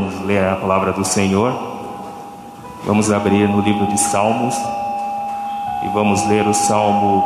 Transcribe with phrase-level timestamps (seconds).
[0.00, 1.52] podermos ler a palavra do Senhor,
[2.86, 4.54] vamos abrir no livro de Salmos
[5.84, 7.22] e vamos ler o Salmo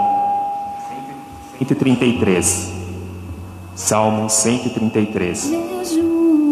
[1.59, 2.73] 133.
[3.77, 5.53] Salmo 133.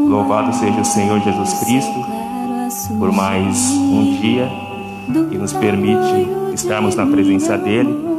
[0.08, 2.06] Louvado seja o Senhor Jesus Cristo
[2.98, 4.48] por mais um dia
[5.30, 8.12] que nos permite estarmos na presença dEle.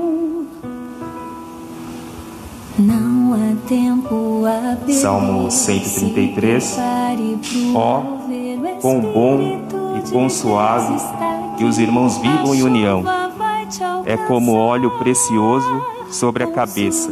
[4.93, 6.77] Salmo 133.
[7.73, 9.39] Ó, oh, quão bom
[9.97, 10.95] e quão suave
[11.57, 13.03] que os irmãos vivam em união.
[14.05, 17.09] É como óleo precioso sobre a cabeça,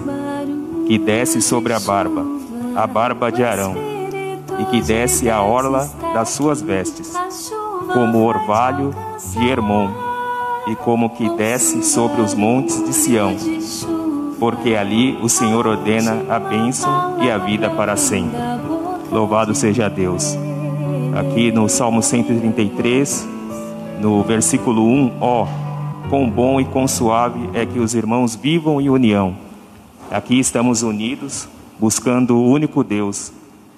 [0.85, 2.23] que desce sobre a barba,
[2.75, 3.75] a barba de Arão,
[4.59, 7.13] e que desce a orla das suas vestes,
[7.91, 8.93] como o orvalho
[9.33, 9.89] de Hermon,
[10.67, 13.35] e como que desce sobre os montes de Sião
[14.41, 18.39] porque ali o Senhor ordena a bênção e a vida para sempre.
[19.11, 20.35] Louvado seja Deus.
[21.15, 23.27] Aqui no Salmo 133,
[23.99, 25.47] no versículo 1, ó,
[26.09, 29.35] quão bom e quão suave é que os irmãos vivam em união.
[30.09, 31.47] Aqui estamos unidos,
[31.79, 33.31] buscando o único Deus,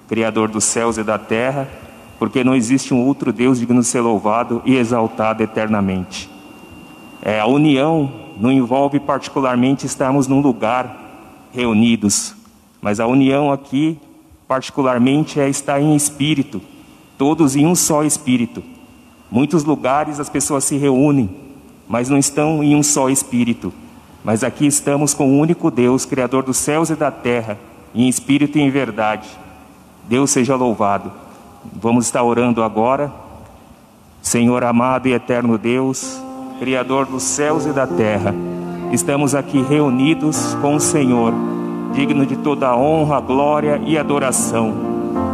[0.08, 1.68] Criador dos céus e da terra,
[2.18, 6.30] porque não existe um outro Deus digno de ser louvado e exaltado eternamente.
[7.20, 12.34] É a união não envolve particularmente estarmos num lugar reunidos,
[12.80, 13.98] mas a união aqui,
[14.46, 16.60] particularmente, é estar em espírito,
[17.16, 18.62] todos em um só espírito.
[19.30, 21.30] Muitos lugares as pessoas se reúnem,
[21.88, 23.72] mas não estão em um só espírito.
[24.22, 27.58] Mas aqui estamos com o único Deus, Criador dos céus e da terra,
[27.94, 29.28] em espírito e em verdade.
[30.08, 31.12] Deus seja louvado.
[31.72, 33.12] Vamos estar orando agora.
[34.22, 36.22] Senhor amado e eterno Deus,
[36.58, 38.32] Criador dos céus e da terra,
[38.92, 41.32] estamos aqui reunidos com o Senhor,
[41.92, 44.72] digno de toda honra, glória e adoração.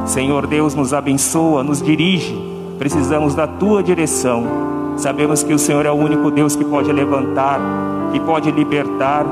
[0.06, 2.34] Senhor Deus, nos abençoa, nos dirige,
[2.78, 4.44] precisamos da tua direção.
[4.96, 7.60] Sabemos que o Senhor é o único Deus que pode levantar,
[8.12, 9.26] que pode libertar,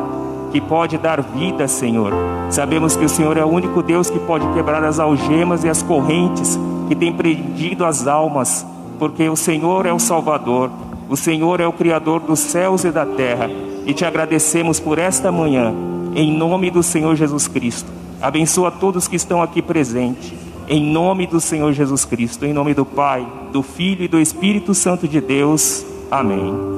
[0.52, 2.12] que pode dar vida, Senhor.
[2.50, 5.82] Sabemos que o Senhor é o único Deus que pode quebrar as algemas e as
[5.82, 8.66] correntes que têm prendido as almas,
[8.98, 10.70] porque o Senhor é o Salvador.
[11.08, 13.48] O Senhor é o Criador dos céus e da terra
[13.86, 15.74] e te agradecemos por esta manhã,
[16.14, 17.90] em nome do Senhor Jesus Cristo.
[18.20, 20.34] Abençoa todos que estão aqui presentes,
[20.68, 24.74] em nome do Senhor Jesus Cristo, em nome do Pai, do Filho e do Espírito
[24.74, 25.86] Santo de Deus.
[26.10, 26.77] Amém.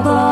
[0.00, 0.31] above.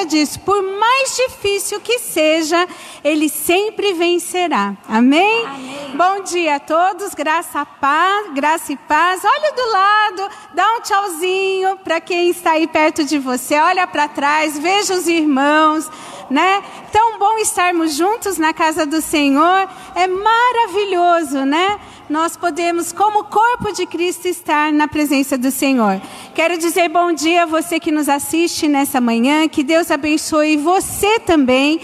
[0.00, 0.40] Esqueça disso.
[0.40, 2.66] Por mais difícil que seja,
[3.04, 4.74] ele sempre vencerá.
[4.88, 5.46] Amém?
[5.46, 5.96] Amém.
[5.96, 7.14] Bom dia a todos.
[7.14, 9.22] Graça, paz, graça e paz.
[9.24, 13.58] Olha do lado, dá um tchauzinho para quem está aí perto de você.
[13.58, 15.90] Olha para trás, veja os irmãos,
[16.30, 16.62] né?
[16.92, 19.68] Tão bom estarmos juntos na casa do Senhor.
[19.94, 21.78] É maravilhoso, né?
[22.10, 26.02] nós podemos, como corpo de Cristo, estar na presença do Senhor.
[26.40, 31.20] Quero dizer bom dia a você que nos assiste nessa manhã, que Deus abençoe você
[31.20, 31.78] também.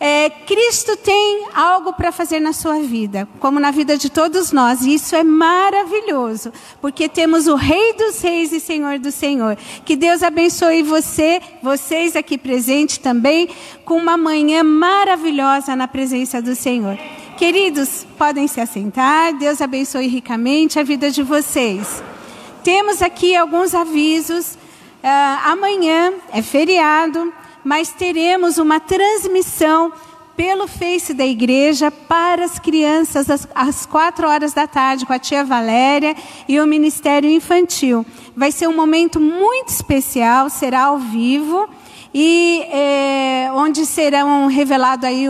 [0.00, 4.86] É, Cristo tem algo para fazer na sua vida, como na vida de todos nós,
[4.86, 6.50] e isso é maravilhoso,
[6.80, 9.54] porque temos o Rei dos Reis e Senhor do Senhor.
[9.84, 13.50] Que Deus abençoe você, vocês aqui presentes também,
[13.84, 16.96] com uma manhã maravilhosa na presença do Senhor.
[17.36, 19.36] Queridos, podem se assentar.
[19.36, 22.02] Deus abençoe ricamente a vida de vocês.
[22.62, 24.54] Temos aqui alguns avisos.
[25.02, 27.32] Uh, amanhã é feriado,
[27.64, 29.92] mas teremos uma transmissão
[30.36, 35.18] pelo Face da igreja para as crianças às, às quatro horas da tarde com a
[35.18, 36.14] tia Valéria
[36.48, 38.04] e o Ministério Infantil.
[38.36, 41.68] Vai ser um momento muito especial, será ao vivo
[42.12, 45.26] e é, onde serão reveladas aí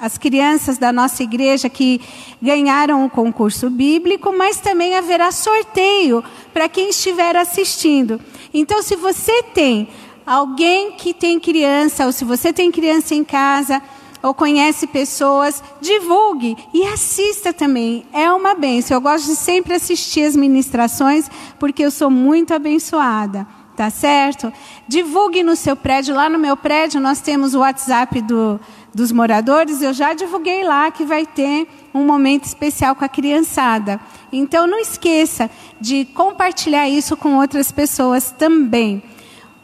[0.00, 2.00] as crianças da nossa igreja que
[2.42, 8.20] ganharam o concurso bíblico, mas também haverá sorteio para quem estiver assistindo.
[8.52, 9.88] Então, se você tem
[10.26, 13.80] alguém que tem criança, ou se você tem criança em casa,
[14.22, 18.04] ou conhece pessoas, divulgue e assista também.
[18.12, 18.96] É uma benção.
[18.96, 23.46] Eu gosto de sempre assistir as ministrações, porque eu sou muito abençoada.
[23.76, 24.50] Tá certo?
[24.88, 26.14] Divulgue no seu prédio.
[26.14, 28.58] Lá no meu prédio nós temos o WhatsApp do,
[28.94, 29.82] dos moradores.
[29.82, 34.00] Eu já divulguei lá que vai ter um momento especial com a criançada.
[34.32, 39.02] Então não esqueça de compartilhar isso com outras pessoas também.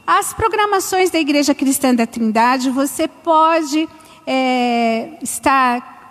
[0.06, 3.88] As programações da Igreja Cristã da Trindade você pode
[4.26, 6.01] é, estar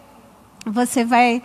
[0.66, 1.42] Você vai.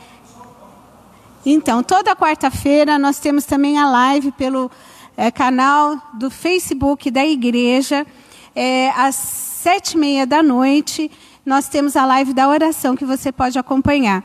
[1.46, 4.70] Então, toda quarta-feira nós temos também a live pelo
[5.16, 8.06] é, canal do Facebook da igreja.
[8.54, 11.10] É, às sete e meia da noite,
[11.44, 14.22] nós temos a live da oração que você pode acompanhar.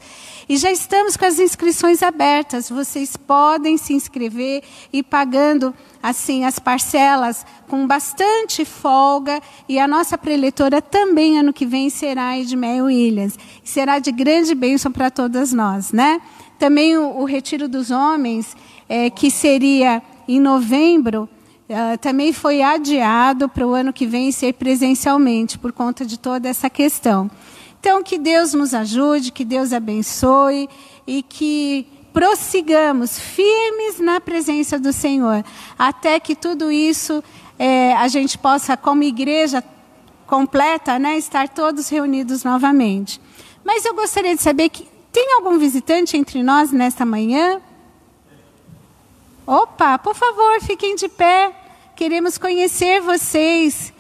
[0.52, 2.70] E já estamos com as inscrições abertas.
[2.70, 10.18] Vocês podem se inscrever e pagando assim as parcelas com bastante folga e a nossa
[10.18, 13.40] preletora também ano que vem será Edmeia Williams.
[13.64, 16.20] Será de grande bênção para todas nós, né?
[16.60, 18.54] Também o, o retiro dos homens,
[18.90, 21.30] é, que seria em novembro,
[21.70, 26.50] uh, também foi adiado para o ano que vem ser presencialmente por conta de toda
[26.50, 27.32] essa questão.
[27.82, 30.70] Então, que Deus nos ajude, que Deus abençoe
[31.08, 35.44] e que prossigamos firmes na presença do Senhor,
[35.80, 37.24] até que tudo isso
[37.58, 39.64] é, a gente possa, como igreja
[40.28, 43.20] completa, né, estar todos reunidos novamente.
[43.64, 47.60] Mas eu gostaria de saber que, Tem algum visitante entre nós nesta manhã?
[49.48, 51.52] Opa, por favor, fiquem de pé.
[51.96, 53.92] Queremos conhecer vocês.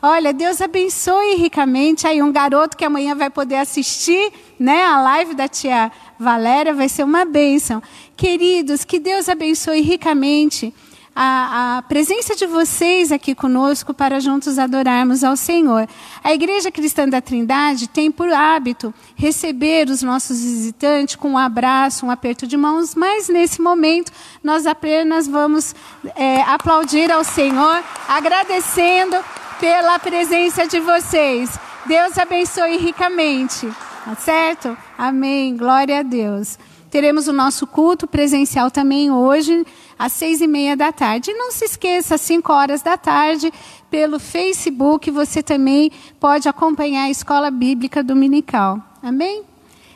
[0.00, 5.34] Olha, Deus abençoe ricamente aí um garoto que amanhã vai poder assistir, né, a live
[5.34, 7.82] da tia Valéria, vai ser uma bênção.
[8.16, 10.72] Queridos, que Deus abençoe ricamente
[11.16, 15.88] a, a, presença de vocês aqui conosco para juntos adorarmos ao Senhor.
[16.22, 22.06] A Igreja Cristã da Trindade tem por hábito receber os nossos visitantes com um abraço,
[22.06, 24.12] um aperto de mãos, mas nesse momento
[24.44, 25.74] nós apenas vamos
[26.14, 29.16] é, aplaudir ao Senhor, agradecendo
[29.60, 31.58] pela presença de vocês.
[31.86, 33.68] Deus abençoe ricamente.
[34.04, 34.76] Tá certo?
[34.96, 35.56] Amém.
[35.56, 36.58] Glória a Deus.
[36.90, 39.66] Teremos o nosso culto presencial também hoje
[39.98, 41.30] às seis e meia da tarde.
[41.30, 43.52] E não se esqueça, às cinco horas da tarde,
[43.90, 48.80] pelo Facebook, você também pode acompanhar a Escola Bíblica Dominical.
[49.02, 49.42] Amém?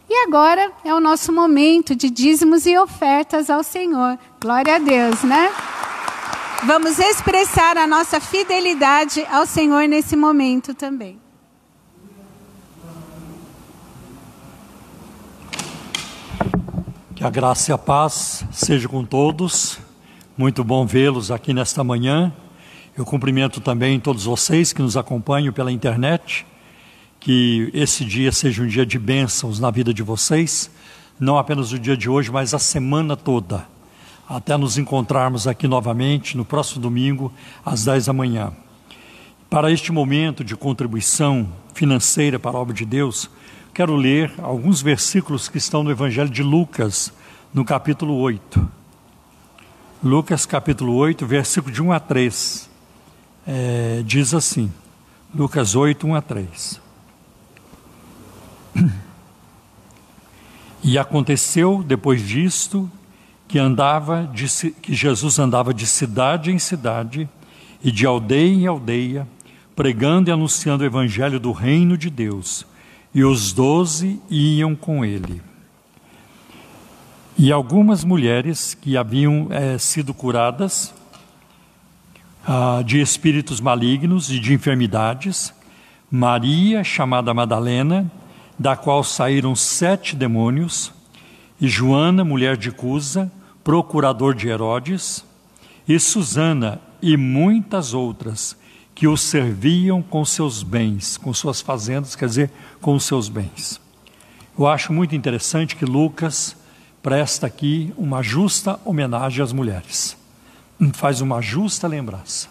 [0.08, 4.18] E agora é o nosso momento de dízimos e ofertas ao Senhor.
[4.38, 5.50] Glória a Deus, né?
[6.64, 11.18] Vamos expressar a nossa fidelidade ao Senhor nesse momento também.
[17.16, 19.80] Que a graça e a paz seja com todos.
[20.38, 22.32] Muito bom vê-los aqui nesta manhã.
[22.96, 26.46] Eu cumprimento também todos vocês que nos acompanham pela internet.
[27.18, 30.70] Que esse dia seja um dia de bênçãos na vida de vocês,
[31.18, 33.66] não apenas o dia de hoje, mas a semana toda,
[34.32, 37.30] até nos encontrarmos aqui novamente no próximo domingo,
[37.62, 38.50] às 10 da manhã.
[39.50, 43.28] Para este momento de contribuição financeira para a obra de Deus,
[43.74, 47.12] quero ler alguns versículos que estão no Evangelho de Lucas,
[47.52, 48.66] no capítulo 8.
[50.02, 52.70] Lucas capítulo 8, versículo de 1 a 3,
[53.46, 54.72] é, diz assim,
[55.34, 56.80] Lucas 8, 1 a 3.
[60.84, 62.90] E aconteceu depois disto
[63.52, 64.46] que andava de,
[64.80, 67.28] que Jesus andava de cidade em cidade
[67.84, 69.28] e de aldeia em aldeia,
[69.76, 72.66] pregando e anunciando o evangelho do reino de Deus,
[73.14, 75.42] e os doze iam com ele.
[77.36, 80.94] E algumas mulheres que haviam é, sido curadas
[82.46, 85.52] ah, de espíritos malignos e de enfermidades,
[86.10, 88.10] Maria, chamada Madalena,
[88.58, 90.90] da qual saíram sete demônios,
[91.60, 93.30] e Joana, mulher de Cusa,
[93.64, 95.24] procurador de Herodes,
[95.86, 98.56] e Susana e muitas outras
[98.94, 102.50] que o serviam com seus bens, com suas fazendas, quer dizer,
[102.80, 103.80] com seus bens.
[104.56, 106.54] Eu acho muito interessante que Lucas
[107.02, 110.16] presta aqui uma justa homenagem às mulheres.
[110.92, 112.48] Faz uma justa lembrança.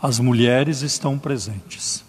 [0.00, 2.04] As mulheres estão presentes.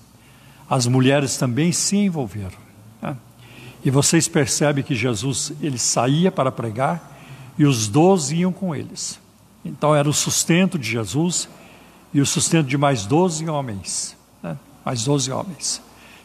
[0.69, 2.57] As mulheres também se envolveram.
[3.01, 3.15] Né?
[3.83, 7.14] E vocês percebem que Jesus ele saía para pregar
[7.57, 9.19] e os doze iam com eles.
[9.63, 11.49] Então era o sustento de Jesus
[12.13, 14.15] e o sustento de mais doze homens.
[14.41, 14.57] Né?
[14.85, 15.81] Mais doze homens.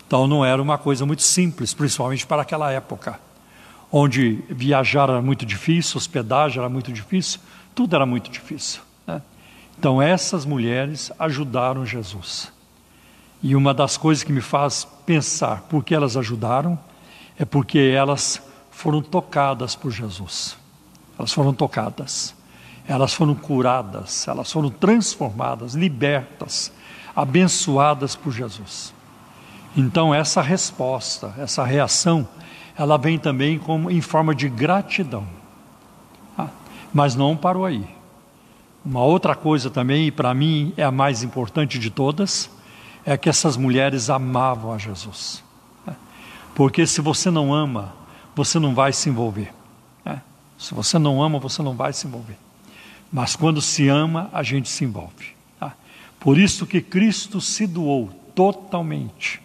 [0.06, 3.18] Então não era uma coisa muito simples, principalmente para aquela época
[3.90, 7.40] onde viajar era muito difícil, hospedagem era muito difícil,
[7.74, 8.80] tudo era muito difícil.
[9.06, 9.20] Né?
[9.78, 12.52] Então, essas mulheres ajudaram Jesus.
[13.42, 16.78] E uma das coisas que me faz pensar por que elas ajudaram
[17.38, 20.56] é porque elas foram tocadas por Jesus.
[21.20, 22.34] Elas foram tocadas,
[22.88, 26.72] elas foram curadas, elas foram transformadas, libertas,
[27.14, 28.94] abençoadas por Jesus.
[29.76, 32.26] Então, essa resposta, essa reação,
[32.74, 35.26] ela vem também como em forma de gratidão.
[36.38, 36.48] Ah,
[36.90, 37.84] mas não parou aí.
[38.82, 42.48] Uma outra coisa também, e para mim é a mais importante de todas,
[43.04, 45.44] é que essas mulheres amavam a Jesus.
[45.86, 45.94] Né?
[46.54, 47.92] Porque se você não ama,
[48.34, 49.59] você não vai se envolver.
[50.60, 52.36] Se você não ama, você não vai se envolver.
[53.10, 55.34] Mas quando se ama, a gente se envolve.
[55.58, 55.74] Tá?
[56.20, 59.40] Por isso que Cristo se doou totalmente,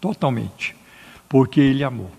[0.00, 0.76] totalmente,
[1.28, 2.12] porque Ele amou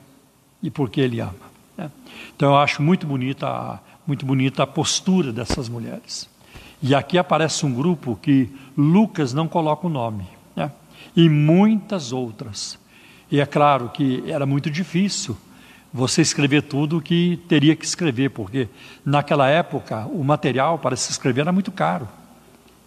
[0.61, 1.33] e porque Ele ama.
[1.77, 1.89] Né?
[2.35, 6.29] Então eu acho muito bonita, muito bonita a postura dessas mulheres.
[6.83, 10.73] E aqui aparece um grupo que Lucas não coloca o nome, né?
[11.15, 12.77] e muitas outras.
[13.31, 15.37] E é claro que era muito difícil
[15.93, 18.69] você escrever tudo o que teria que escrever, porque
[19.05, 22.07] naquela época o material para se escrever era muito caro.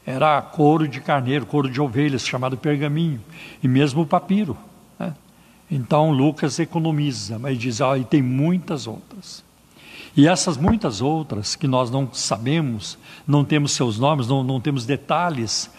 [0.06, 3.20] Era couro de carneiro, couro de ovelhas, chamado pergaminho,
[3.62, 4.56] e mesmo papiro.
[5.70, 9.42] Então Lucas economiza, mas diz, ah, e tem muitas outras.
[10.16, 14.86] E essas muitas outras que nós não sabemos, não temos seus nomes, não, não temos
[14.86, 15.70] detalhes,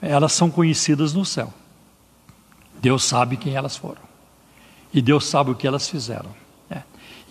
[0.00, 1.52] elas são conhecidas no céu.
[2.80, 4.02] Deus sabe quem elas foram.
[4.92, 6.30] E Deus sabe o que elas fizeram.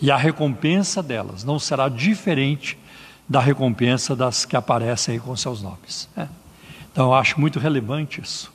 [0.00, 2.78] E a recompensa delas não será diferente
[3.28, 6.08] da recompensa das que aparecem aí com seus nomes.
[6.16, 6.28] Né?
[6.92, 8.52] Então eu acho muito relevante isso.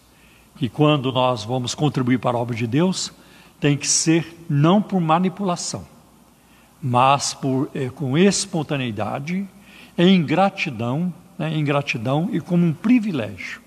[0.58, 3.12] Que quando nós vamos contribuir para a obra de Deus,
[3.60, 5.86] tem que ser não por manipulação,
[6.82, 9.47] mas por, é, com espontaneidade,
[9.97, 13.62] em gratidão, né, em gratidão e como um privilégio.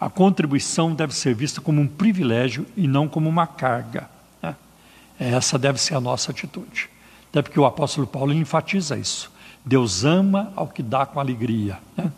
[0.00, 4.08] A contribuição deve ser vista como um privilégio e não como uma carga.
[5.20, 6.88] Essa deve ser a nossa atitude.
[7.28, 9.30] Até porque o apóstolo Paulo enfatiza isso.
[9.62, 11.78] Deus ama ao que dá com alegria.
[11.94, 12.10] Né?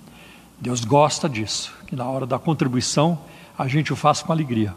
[0.60, 3.18] Deus gosta disso, que na hora da contribuição
[3.58, 4.72] a gente o faça com alegria.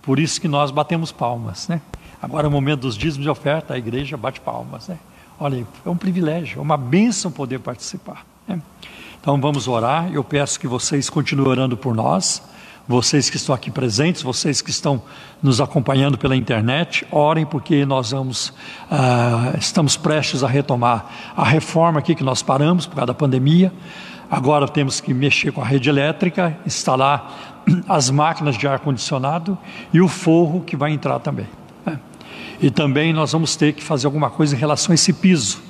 [0.00, 1.66] Por isso que nós batemos palmas.
[1.66, 1.80] Né?
[2.22, 4.86] Agora, no momento dos dízimos de oferta, a igreja bate palmas.
[4.86, 4.96] Né?
[5.40, 8.24] Olha é um privilégio, é uma bênção poder participar.
[8.46, 8.62] Né?
[9.20, 10.12] Então vamos orar.
[10.12, 12.40] Eu peço que vocês continuem orando por nós.
[12.86, 15.02] Vocês que estão aqui presentes, vocês que estão
[15.42, 18.48] nos acompanhando pela internet, orem porque nós vamos,
[18.90, 23.72] uh, estamos prestes a retomar a reforma aqui que nós paramos por causa da pandemia.
[24.30, 29.56] Agora temos que mexer com a rede elétrica, instalar as máquinas de ar condicionado
[29.92, 31.46] e o forro que vai entrar também.
[31.86, 31.98] Né?
[32.60, 35.62] E também nós vamos ter que fazer alguma coisa em relação a esse piso.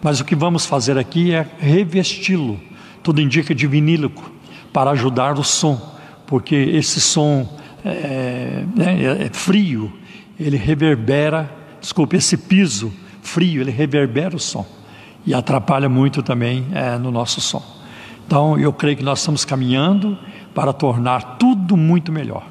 [0.00, 2.60] Mas o que vamos fazer aqui é revesti-lo
[3.02, 4.30] tudo indica de vinílico,
[4.72, 5.98] para ajudar o som,
[6.30, 9.92] porque esse som é, é, é frio,
[10.38, 14.64] ele reverbera, desculpe, esse piso frio, ele reverbera o som
[15.26, 17.62] e atrapalha muito também é, no nosso som.
[18.26, 20.16] Então, eu creio que nós estamos caminhando
[20.54, 22.46] para tornar tudo muito melhor.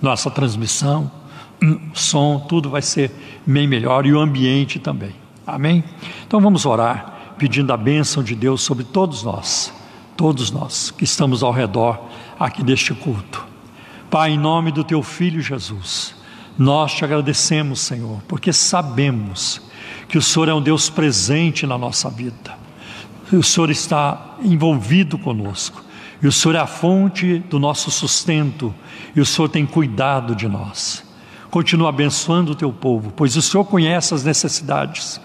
[0.00, 1.10] Nossa transmissão,
[1.92, 3.12] som, tudo vai ser
[3.46, 5.14] bem melhor e o ambiente também.
[5.46, 5.84] Amém?
[6.26, 9.72] Então vamos orar pedindo a bênção de Deus sobre todos nós,
[10.16, 12.00] todos nós que estamos ao redor
[12.38, 13.44] aqui deste culto.
[14.10, 16.14] Pai, em nome do teu filho Jesus,
[16.58, 19.60] nós te agradecemos, Senhor, porque sabemos
[20.08, 22.56] que o Senhor é um Deus presente na nossa vida.
[23.32, 25.82] O Senhor está envolvido conosco.
[26.22, 28.74] E o Senhor é a fonte do nosso sustento.
[29.16, 31.04] E o Senhor tem cuidado de nós.
[31.50, 35.20] Continua abençoando o teu povo, pois o Senhor conhece as necessidades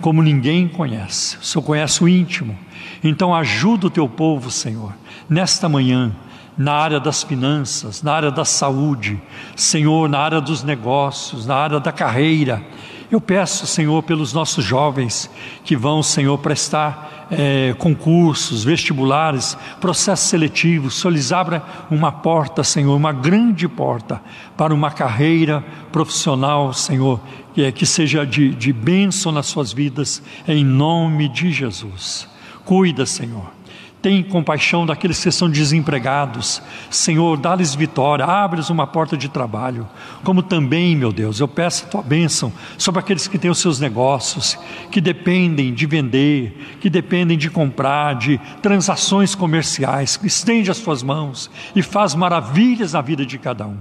[0.00, 1.36] como ninguém conhece.
[1.38, 2.58] O Senhor conhece o íntimo.
[3.02, 4.92] Então ajuda o teu povo, Senhor,
[5.28, 6.12] nesta manhã,
[6.56, 9.20] na área das finanças, na área da saúde,
[9.56, 12.62] Senhor, na área dos negócios, na área da carreira.
[13.10, 15.30] Eu peço, Senhor, pelos nossos jovens
[15.64, 20.98] que vão, Senhor, prestar é, concursos, vestibulares, processos seletivos.
[20.98, 24.20] Senhor, lhes abra uma porta, Senhor, uma grande porta
[24.56, 27.20] para uma carreira profissional, Senhor,
[27.54, 32.26] que, é, que seja de, de bênção nas suas vidas, em nome de Jesus.
[32.64, 33.61] Cuida, Senhor
[34.02, 36.60] tem compaixão daqueles que são desempregados.
[36.90, 39.88] Senhor, dá-lhes vitória, abre-lhes uma porta de trabalho.
[40.24, 43.78] Como também, meu Deus, eu peço a tua bênção sobre aqueles que têm os seus
[43.78, 44.58] negócios,
[44.90, 50.18] que dependem de vender, que dependem de comprar, de transações comerciais.
[50.24, 53.78] Estende as tuas mãos e faz maravilhas na vida de cada um.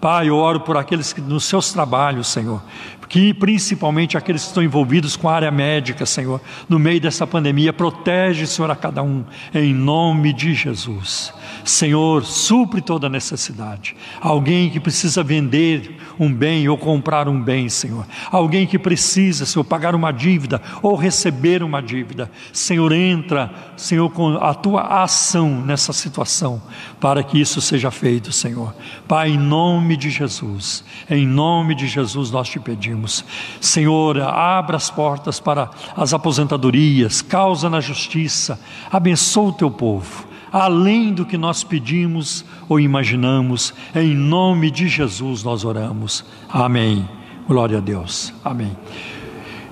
[0.00, 2.62] Pai, eu oro por aqueles que nos seus trabalhos, Senhor,
[3.08, 7.72] que principalmente aqueles que estão envolvidos com a área médica, Senhor, no meio dessa pandemia,
[7.72, 11.32] protege, Senhor, a cada um, em nome de Jesus.
[11.64, 13.96] Senhor, supre toda necessidade.
[14.20, 18.06] Alguém que precisa vender um bem ou comprar um bem, Senhor.
[18.30, 22.30] Alguém que precisa, Senhor, pagar uma dívida ou receber uma dívida.
[22.52, 26.60] Senhor, entra, Senhor, com a tua ação nessa situação,
[27.00, 28.74] para que isso seja feito, Senhor.
[29.08, 33.24] Pai, em nome de Jesus, em nome de Jesus nós te pedimos.
[33.60, 38.60] Senhor, abra as portas para as aposentadorias, causa na justiça,
[38.92, 43.74] abençoa o teu povo além do que nós pedimos ou imaginamos.
[43.92, 46.24] Em nome de Jesus nós oramos.
[46.48, 47.08] Amém.
[47.48, 48.32] Glória a Deus.
[48.44, 48.70] Amém.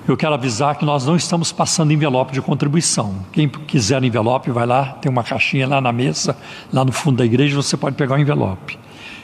[0.05, 3.15] Eu quero avisar que nós não estamos passando envelope de contribuição.
[3.31, 6.35] Quem quiser envelope, vai lá, tem uma caixinha lá na mesa,
[6.73, 8.77] lá no fundo da igreja, você pode pegar o envelope.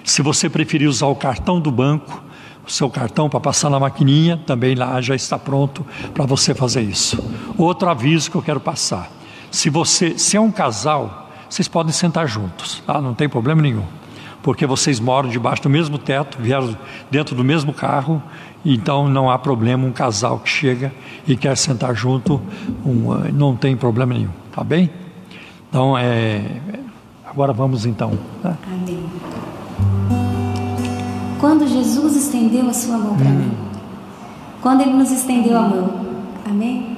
[0.05, 2.23] Se você preferir usar o cartão do banco,
[2.65, 6.83] o seu cartão para passar na maquininha, também lá já está pronto para você fazer
[6.83, 7.21] isso.
[7.57, 9.11] Outro aviso que eu quero passar.
[9.51, 11.18] Se você, se é um casal,
[11.49, 13.01] vocês podem sentar juntos, tá?
[13.01, 13.83] não tem problema nenhum,
[14.43, 16.77] porque vocês moram debaixo do mesmo teto, vieram
[17.09, 18.21] dentro do mesmo carro,
[18.63, 20.93] então não há problema um casal que chega
[21.27, 22.41] e quer sentar junto,
[22.85, 24.89] um, não tem problema nenhum, tá bem?
[25.69, 26.41] Então, é,
[27.25, 28.17] agora vamos então.
[28.41, 28.57] Tá?
[28.67, 29.03] Amém.
[31.39, 33.35] Quando Jesus estendeu a sua mão para hum.
[33.35, 33.57] mim,
[34.61, 36.05] quando Ele nos estendeu a mão,
[36.45, 36.97] amém?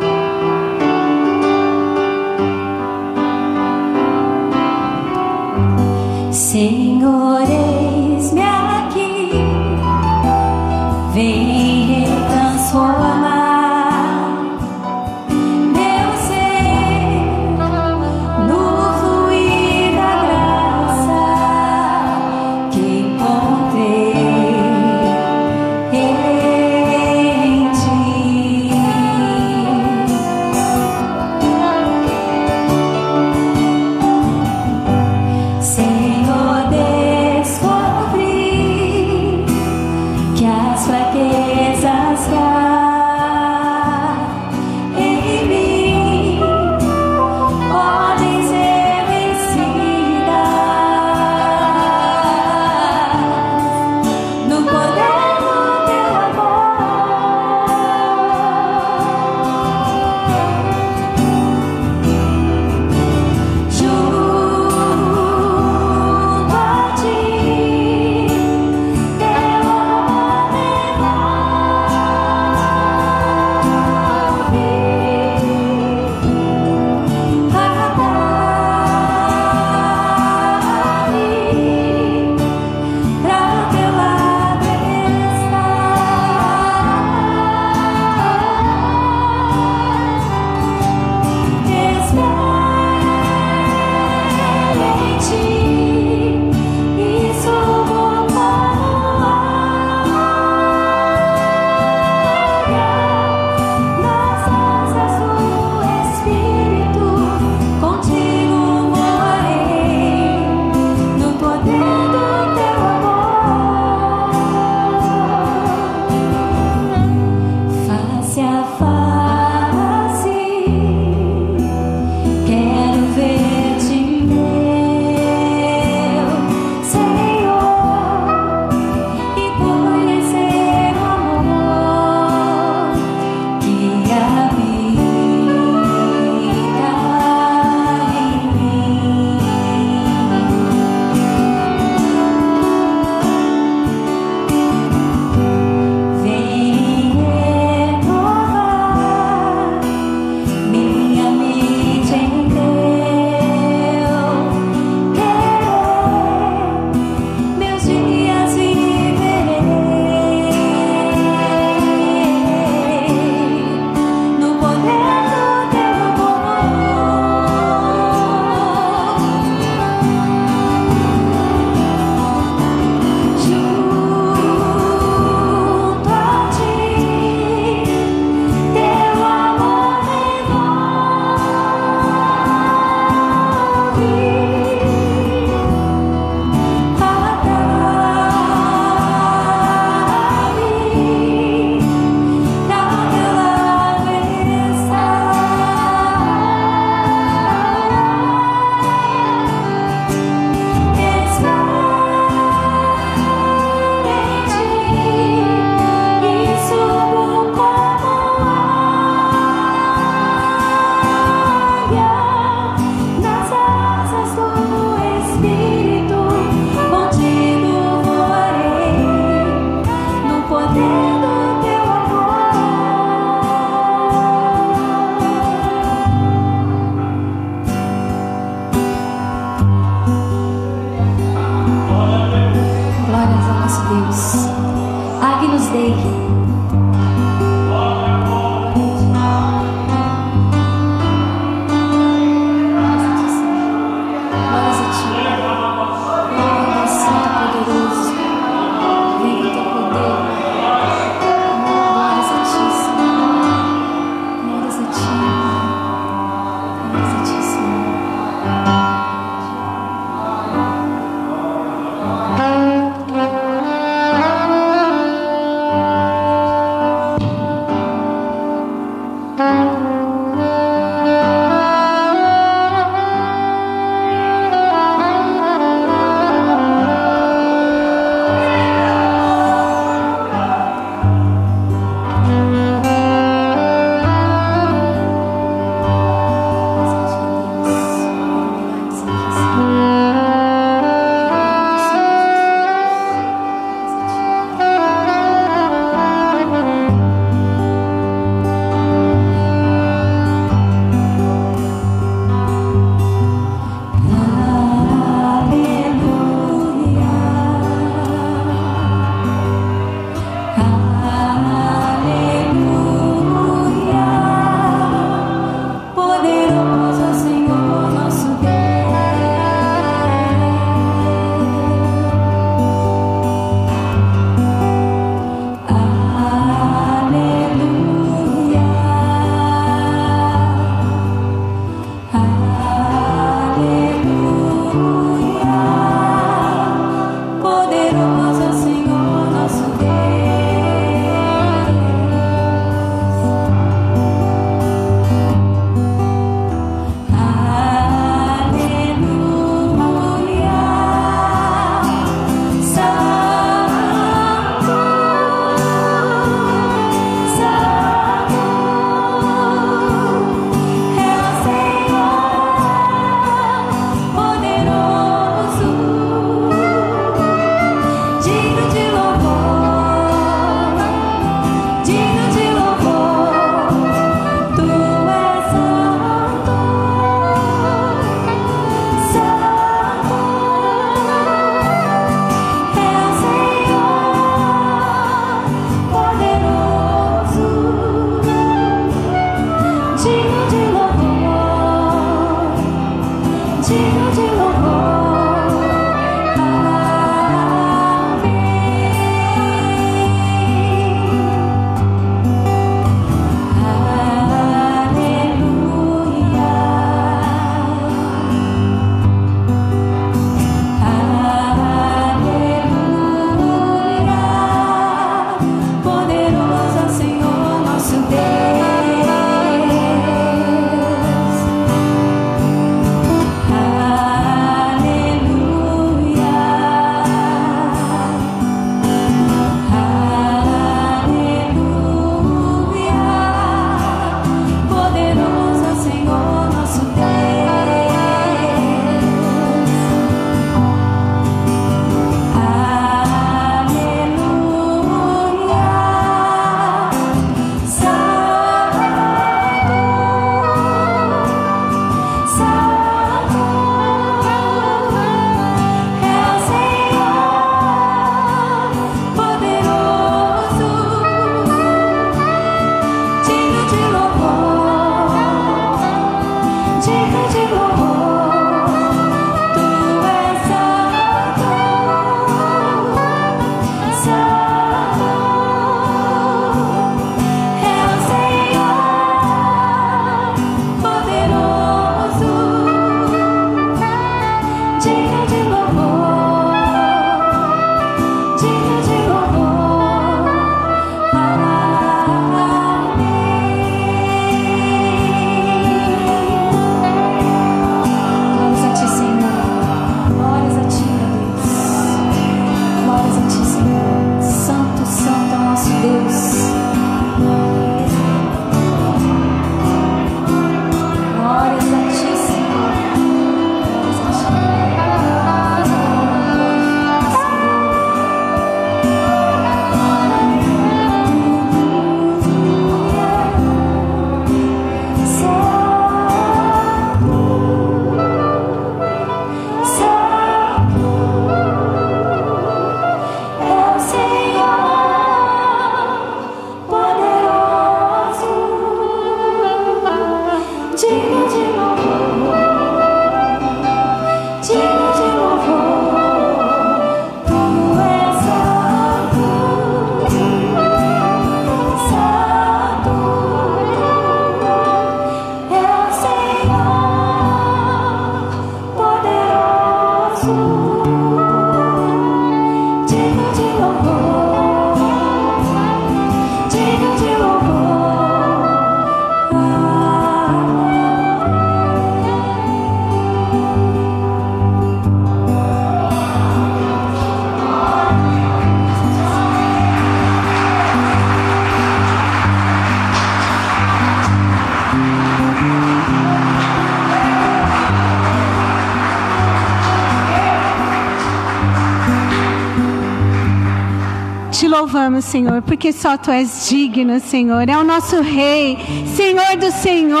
[594.90, 597.48] louvamos, Senhor, porque só Tu és digno, Senhor.
[597.48, 598.58] É o nosso Rei,
[598.96, 600.00] Senhor do Senhor.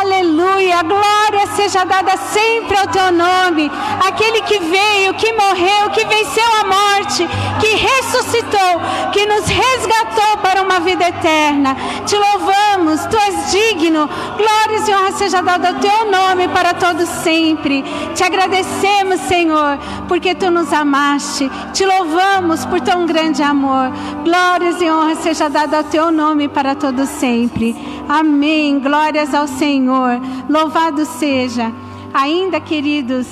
[0.00, 0.82] Aleluia.
[0.82, 3.70] Glória seja dada sempre ao Teu nome.
[4.06, 7.28] Aquele que veio, que morreu, que venceu a morte,
[7.60, 11.76] que ressuscitou, que nos resgatou para uma vida eterna.
[12.06, 13.06] Te louvamos.
[13.06, 14.08] Tu és digno.
[14.36, 17.84] Glórias e honra seja dada ao Teu nome para todos sempre.
[18.14, 19.78] Te agradecemos, Senhor,
[20.08, 21.50] porque Tu nos amaste.
[21.82, 23.90] Te louvamos por tão grande amor.
[24.22, 27.74] Glórias e honra seja dada ao teu nome para todo sempre.
[28.08, 28.78] Amém.
[28.78, 30.20] Glórias ao Senhor.
[30.48, 31.72] Louvado seja.
[32.14, 33.26] Ainda, queridos,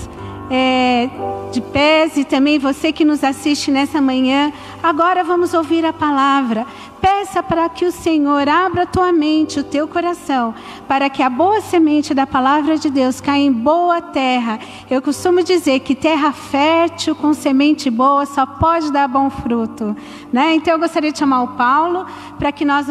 [0.50, 1.08] é,
[1.52, 6.66] de pés e também você que nos assiste nessa manhã, agora vamos ouvir a palavra.
[7.00, 10.54] Peça para que o Senhor abra a tua mente, o teu coração,
[10.88, 14.58] para que a boa semente da palavra de Deus caia em boa terra.
[14.90, 19.96] Eu costumo dizer que terra fértil com semente boa só pode dar bom fruto.
[20.32, 20.56] Né?
[20.56, 22.04] Então eu gostaria de chamar o Paulo
[22.38, 22.86] para que nós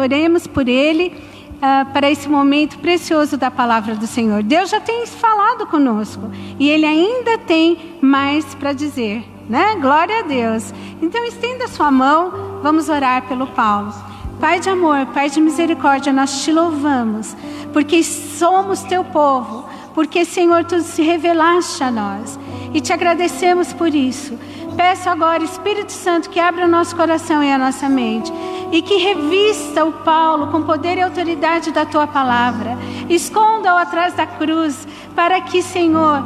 [0.00, 1.32] oremos por ele.
[1.62, 4.42] Uh, para esse momento precioso da palavra do Senhor.
[4.42, 6.28] Deus já tem falado conosco
[6.58, 9.76] e Ele ainda tem mais para dizer né?
[9.80, 10.72] Glória a Deus.
[11.00, 13.92] Então estenda sua mão, vamos orar pelo Paulo.
[14.40, 17.36] Pai de amor, Pai de misericórdia, nós te louvamos,
[17.72, 22.38] porque somos teu povo, porque Senhor, tu se revelaste a nós
[22.72, 24.38] e te agradecemos por isso.
[24.76, 28.32] Peço agora, Espírito Santo, que abra o nosso coração e a nossa mente
[28.72, 32.76] e que revista o Paulo com poder e autoridade da tua palavra.
[33.08, 36.24] Esconda-o atrás da cruz, para que, Senhor,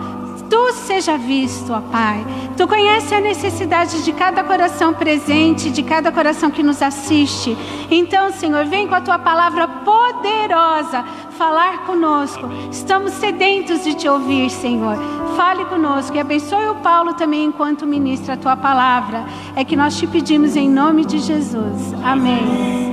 [0.49, 2.25] tu seja visto, ó Pai.
[2.57, 7.57] Tu conhece a necessidade de cada coração presente, de cada coração que nos assiste.
[7.91, 11.05] Então, Senhor, vem com a tua palavra poderosa
[11.37, 12.49] falar conosco.
[12.71, 14.97] Estamos sedentos de te ouvir, Senhor.
[15.37, 19.25] Fale conosco e abençoe o Paulo também enquanto ministra a tua palavra.
[19.55, 21.93] É que nós te pedimos em nome de Jesus.
[22.03, 22.39] Amém.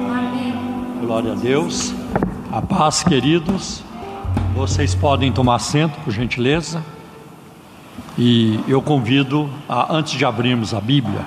[0.10, 0.54] Amém.
[1.02, 1.94] Glória a Deus.
[2.52, 3.82] A paz, queridos.
[4.54, 6.84] Vocês podem tomar assento, por gentileza.
[8.18, 11.26] E eu convido, a, antes de abrirmos a Bíblia,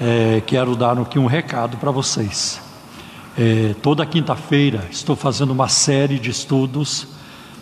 [0.00, 2.60] é, quero dar aqui um recado para vocês.
[3.38, 7.08] É, toda quinta-feira estou fazendo uma série de estudos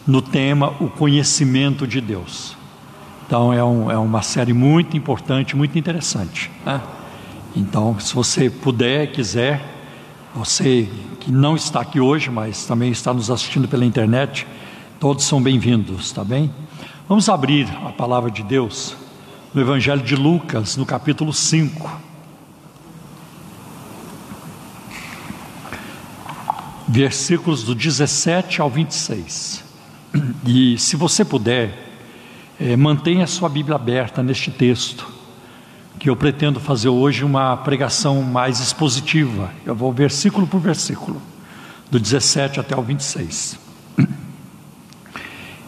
[0.07, 2.57] no tema O Conhecimento de Deus.
[3.27, 6.49] Então é, um, é uma série muito importante, muito interessante.
[6.65, 6.81] Né?
[7.57, 9.61] Então, se você puder, quiser,
[10.35, 10.89] você
[11.19, 14.47] que não está aqui hoje, mas também está nos assistindo pela internet,
[15.01, 16.53] todos são bem-vindos, tá bem?
[17.07, 18.97] Vamos abrir a palavra de Deus
[19.53, 22.01] no Evangelho de Lucas, no capítulo 5.
[26.89, 29.63] Versículos do 17 ao 26.
[30.47, 31.93] E se você puder,
[32.59, 35.07] é, mantenha a sua Bíblia aberta neste texto,
[35.99, 39.51] que eu pretendo fazer hoje uma pregação mais expositiva.
[39.67, 41.21] Eu vou versículo por versículo,
[41.91, 43.64] do 17 até o 26.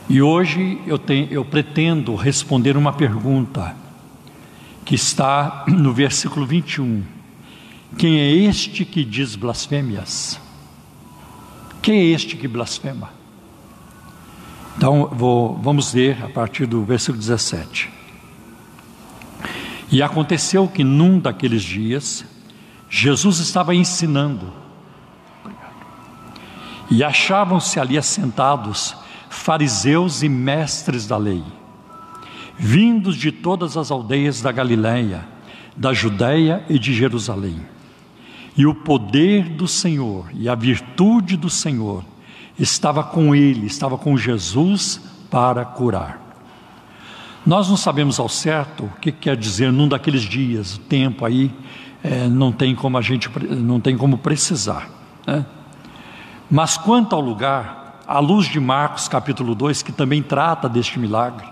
[0.08, 3.74] E hoje eu, tenho, eu pretendo responder uma pergunta
[4.84, 7.02] que está no versículo 21.
[7.98, 10.40] Quem é este que diz blasfêmias?
[11.82, 13.10] Quem é este que blasfema?
[14.76, 17.90] Então, vou, vamos ler a partir do versículo 17.
[19.90, 22.24] E aconteceu que num daqueles dias,
[22.88, 24.52] Jesus estava ensinando,
[26.88, 28.94] e achavam-se ali assentados
[29.36, 31.44] fariseus e mestres da lei,
[32.58, 35.24] vindos de todas as aldeias da Galiléia,
[35.76, 37.60] da Judéia e de Jerusalém.
[38.56, 42.02] E o poder do Senhor e a virtude do Senhor
[42.58, 46.18] estava com ele, estava com Jesus para curar.
[47.44, 51.52] Nós não sabemos ao certo o que quer dizer num daqueles dias, o tempo aí
[52.02, 54.88] é, não tem como a gente não tem como precisar.
[55.26, 55.44] Né?
[56.50, 61.46] Mas quanto ao lugar, à luz de Marcos capítulo 2, que também trata deste milagre,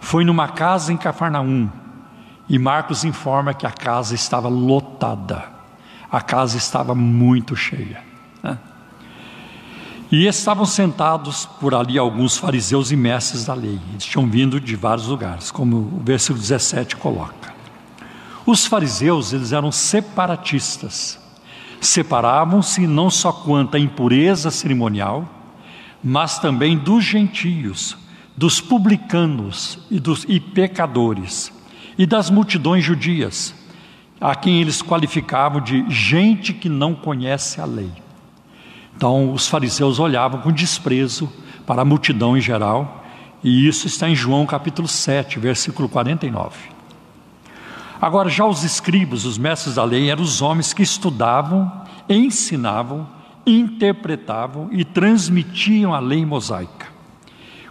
[0.00, 1.68] foi numa casa em Cafarnaum,
[2.48, 5.44] e Marcos informa que a casa estava lotada,
[6.10, 8.02] a casa estava muito cheia.
[8.42, 8.58] Né?
[10.10, 14.76] E estavam sentados por ali alguns fariseus e mestres da lei, eles tinham vindo de
[14.76, 17.54] vários lugares, como o versículo 17 coloca.
[18.44, 21.18] Os fariseus, eles eram separatistas,
[21.80, 25.35] separavam-se não só quanto à impureza cerimonial,
[26.02, 27.96] mas também dos gentios,
[28.36, 31.52] dos publicanos e dos e pecadores,
[31.98, 33.54] e das multidões judias,
[34.20, 37.90] a quem eles qualificavam de gente que não conhece a lei.
[38.96, 41.30] Então, os fariseus olhavam com desprezo
[41.66, 43.04] para a multidão em geral,
[43.42, 46.56] e isso está em João capítulo 7, versículo 49.
[48.00, 51.70] Agora, já os escribas, os mestres da lei, eram os homens que estudavam,
[52.08, 53.08] ensinavam,
[53.46, 56.88] interpretavam e transmitiam a lei mosaica.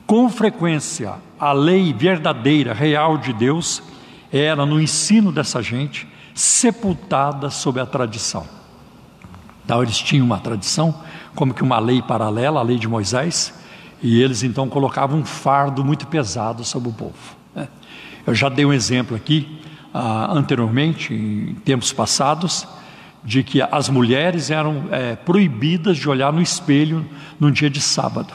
[0.08, 3.84] Com frequência, a lei verdadeira, real de Deus,
[4.32, 8.46] era no ensino dessa gente sepultada sob a tradição.
[9.64, 10.96] Então, eles tinham uma tradição,
[11.34, 13.54] como que uma lei paralela, a lei de Moisés,
[14.02, 17.36] e eles então colocavam um fardo muito pesado sobre o povo.
[18.28, 19.60] Eu já dei um exemplo aqui
[19.94, 22.68] ah, anteriormente, em tempos passados,
[23.26, 27.06] de que as mulheres eram é, proibidas de olhar no espelho
[27.40, 28.32] no dia de sábado,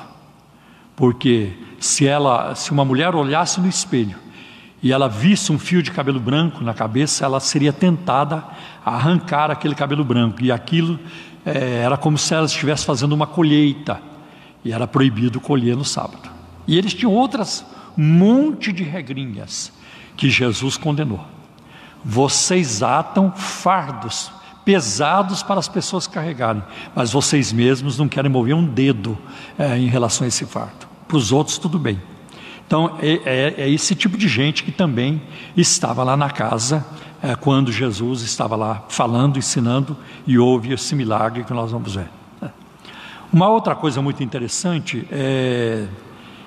[0.97, 4.18] porque se ela, se uma mulher olhasse no espelho
[4.82, 8.45] e ela visse um fio de cabelo branco na cabeça, ela seria tentada
[8.84, 10.99] a arrancar aquele cabelo branco e aquilo
[11.47, 14.03] é, era como se ela estivesse fazendo uma colheita
[14.64, 16.28] e era proibido colher no sábado.
[16.66, 17.64] E eles tinham outras
[17.97, 19.72] monte de regrinhas
[20.16, 21.24] que Jesus condenou.
[22.05, 24.32] Vocês atam fardos
[24.64, 26.62] pesados para as pessoas carregarem,
[26.94, 29.18] mas vocês mesmos não querem mover um dedo
[29.58, 30.86] é, em relação a esse fardo.
[31.08, 32.00] Para os outros, tudo bem.
[32.66, 35.20] Então, é, é, é, esse tipo de gente que também
[35.56, 36.86] estava lá na casa
[37.22, 39.96] é, quando Jesus estava lá falando, ensinando
[40.26, 42.08] e houve esse milagre que nós vamos ver.
[43.32, 45.86] Uma outra coisa muito interessante é,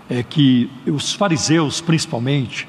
[0.09, 2.67] é que os fariseus, principalmente,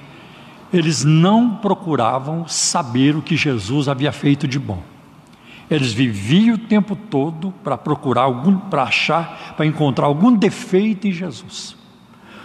[0.72, 4.82] eles não procuravam saber o que Jesus havia feito de bom.
[5.70, 11.12] Eles viviam o tempo todo para procurar algum, para achar, para encontrar algum defeito em
[11.12, 11.76] Jesus.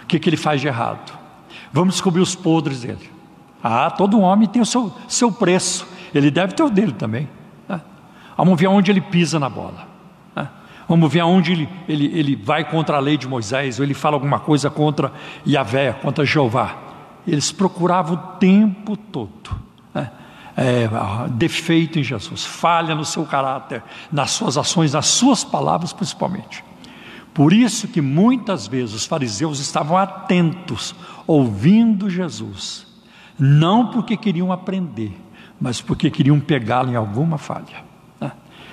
[0.03, 1.17] O que, que ele faz de errado?
[1.71, 3.09] Vamos descobrir os podres dele.
[3.63, 5.85] Ah, todo homem tem o seu, seu preço.
[6.13, 7.29] Ele deve ter o dele também.
[7.67, 7.81] Né?
[8.37, 9.87] Vamos ver onde ele pisa na bola.
[10.35, 10.47] Né?
[10.87, 14.15] Vamos ver aonde ele, ele, ele vai contra a lei de Moisés, ou ele fala
[14.15, 15.11] alguma coisa contra
[15.45, 16.75] Yahvé, contra Jeová.
[17.27, 19.59] Eles procuravam o tempo todo
[19.93, 20.11] né?
[20.55, 20.89] É,
[21.31, 26.63] defeito em Jesus, falha no seu caráter, nas suas ações, nas suas palavras principalmente.
[27.33, 30.95] Por isso que muitas vezes os fariseus estavam atentos,
[31.25, 32.85] ouvindo Jesus,
[33.37, 35.17] não porque queriam aprender,
[35.59, 37.85] mas porque queriam pegá-lo em alguma falha.
[38.19, 38.31] Né?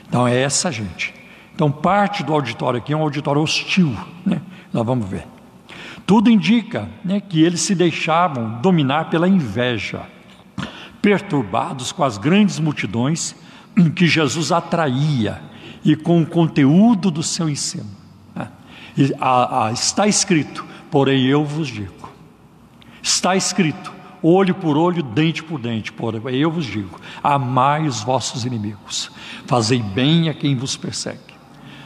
[0.08, 1.14] Então é essa gente.
[1.54, 4.40] Então parte do auditório aqui é um auditório hostil, né?
[4.72, 5.26] nós vamos ver.
[6.06, 10.02] Tudo indica né, que eles se deixavam dominar pela inveja,
[11.06, 13.36] perturbados com as grandes multidões
[13.94, 15.40] que Jesus atraía
[15.84, 17.88] e com o conteúdo do seu ensino.
[18.34, 18.48] Né?
[18.98, 22.10] E, a, a, está escrito, porém eu vos digo.
[23.00, 28.44] Está escrito, olho por olho, dente por dente, porém eu vos digo: amai os vossos
[28.44, 29.08] inimigos,
[29.46, 31.20] fazei bem a quem vos persegue.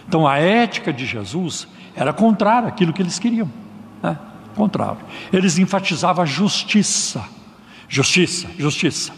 [0.08, 3.50] Então a ética de Jesus era contrária àquilo que eles queriam
[4.02, 4.16] né?
[4.56, 5.00] contrário.
[5.30, 7.22] Eles enfatizavam a justiça,
[7.90, 9.12] justiça, justiça,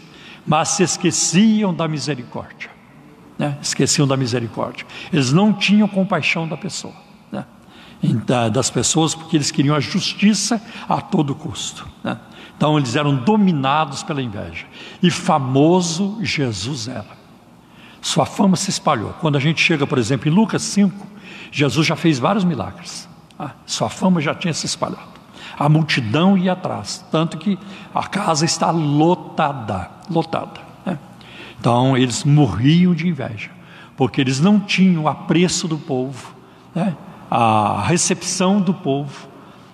[0.45, 2.71] mas se esqueciam da misericórdia.
[3.37, 3.57] Né?
[3.61, 4.85] Esqueciam da misericórdia.
[5.11, 6.93] Eles não tinham compaixão da pessoa,
[7.31, 7.45] né?
[8.51, 11.87] das pessoas, porque eles queriam a justiça a todo custo.
[12.03, 12.19] Né?
[12.57, 14.65] Então eles eram dominados pela inveja.
[15.01, 17.23] E famoso Jesus era.
[18.01, 19.13] Sua fama se espalhou.
[19.21, 21.07] Quando a gente chega, por exemplo, em Lucas 5,
[21.51, 23.07] Jesus já fez vários milagres.
[23.37, 25.12] Ah, sua fama já tinha se espalhado.
[25.57, 27.57] A multidão ia atrás, tanto que
[27.93, 30.59] a casa está lotada, lotada.
[30.85, 30.97] Né?
[31.59, 33.51] Então eles morriam de inveja,
[33.95, 36.33] porque eles não tinham o apreço do povo,
[36.73, 36.95] né?
[37.29, 39.27] a recepção do povo,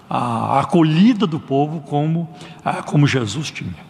[0.10, 2.30] a acolhida do povo como,
[2.64, 3.90] ah, como Jesus tinha.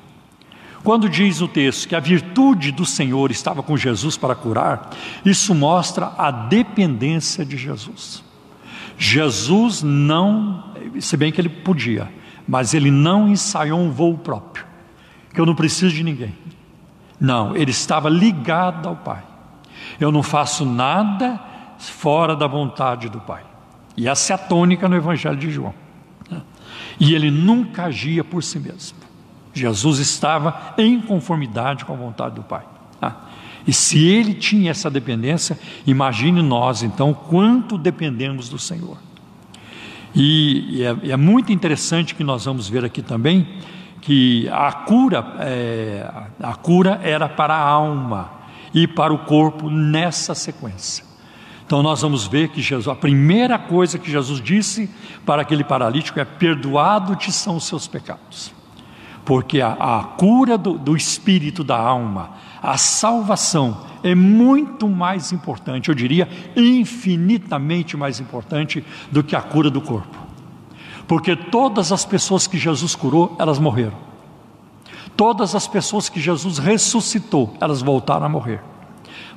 [0.84, 4.92] Quando diz o texto que a virtude do Senhor estava com Jesus para curar,
[5.26, 8.24] isso mostra a dependência de Jesus.
[8.98, 10.68] Jesus não,
[10.99, 12.09] se bem que ele podia,
[12.47, 14.65] mas ele não ensaiou um voo próprio,
[15.34, 16.36] que eu não preciso de ninguém.
[17.19, 19.23] Não, ele estava ligado ao Pai.
[19.99, 21.39] Eu não faço nada
[21.77, 23.43] fora da vontade do Pai.
[23.95, 25.73] E essa é a tônica no Evangelho de João.
[26.99, 28.97] E ele nunca agia por si mesmo.
[29.53, 32.63] Jesus estava em conformidade com a vontade do Pai.
[33.67, 38.97] E se ele tinha essa dependência, imagine nós então quanto dependemos do Senhor.
[40.14, 43.47] E, e é, é, muito interessante que nós vamos ver aqui também
[44.01, 46.10] que a cura, é,
[46.41, 48.32] a cura era para a alma
[48.74, 51.03] e para o corpo nessa sequência.
[51.66, 54.89] Então nós vamos ver que Jesus, a primeira coisa que Jesus disse
[55.26, 58.51] para aquele paralítico é: perdoado-te são os seus pecados.
[59.24, 62.32] Porque a, a cura do, do espírito da alma,
[62.64, 69.70] a salvação é muito mais importante, eu diria infinitamente mais importante do que a cura
[69.70, 70.18] do corpo.
[71.08, 73.97] Porque todas as pessoas que Jesus curou, elas morreram.
[75.18, 78.62] Todas as pessoas que Jesus ressuscitou, elas voltaram a morrer.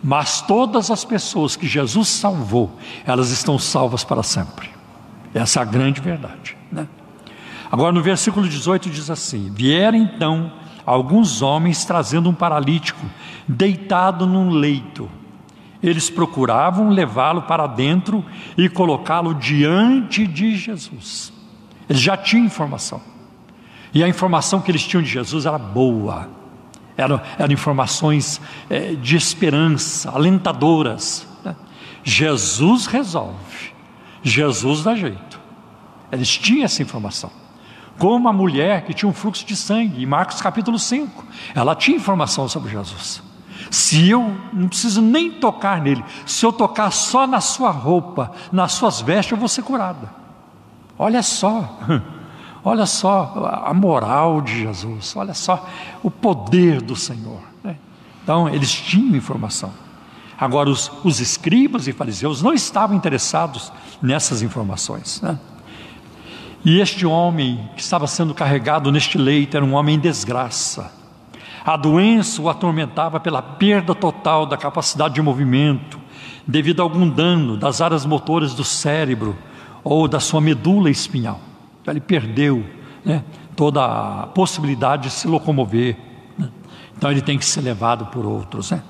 [0.02, 2.70] Mas todas as pessoas que Jesus salvou,
[3.06, 4.68] elas estão salvas para sempre.
[5.32, 6.56] Essa é a grande verdade.
[6.70, 6.86] Né?
[7.70, 10.52] Agora, no versículo 18 diz assim: Vieram então
[10.84, 13.04] alguns homens trazendo um paralítico,
[13.46, 15.08] deitado num leito.
[15.82, 18.24] Eles procuravam levá-lo para dentro
[18.56, 21.32] e colocá-lo diante de Jesus.
[21.88, 23.00] Eles já tinham informação.
[23.92, 26.30] E a informação que eles tinham de Jesus era boa.
[26.96, 28.40] Eram, eram informações
[28.70, 31.26] é, de esperança, alentadoras.
[31.44, 31.56] Né?
[32.04, 33.72] Jesus resolve,
[34.22, 35.40] Jesus dá jeito.
[36.10, 37.30] Eles tinham essa informação.
[37.98, 41.24] Como a mulher que tinha um fluxo de sangue, em Marcos capítulo 5,
[41.54, 43.22] ela tinha informação sobre Jesus.
[43.72, 48.72] Se eu não preciso nem tocar nele, se eu tocar só na sua roupa, nas
[48.72, 50.10] suas vestes, eu vou ser curada.
[50.98, 51.78] Olha só,
[52.62, 55.66] olha só a moral de Jesus, olha só
[56.02, 57.40] o poder do Senhor.
[57.64, 57.78] Né?
[58.22, 59.72] Então, eles tinham informação.
[60.38, 65.22] Agora, os, os escribas e fariseus não estavam interessados nessas informações.
[65.22, 65.38] Né?
[66.62, 70.92] E este homem que estava sendo carregado neste leito era um homem em desgraça.
[71.64, 76.00] A doença o atormentava pela perda total da capacidade de movimento,
[76.46, 79.36] devido a algum dano das áreas motoras do cérebro
[79.84, 81.40] ou da sua medula espinhal.
[81.86, 82.64] Ele perdeu
[83.04, 85.96] né, toda a possibilidade de se locomover.
[86.36, 86.48] Né?
[86.96, 88.72] Então ele tem que ser levado por outros.
[88.72, 88.82] Né?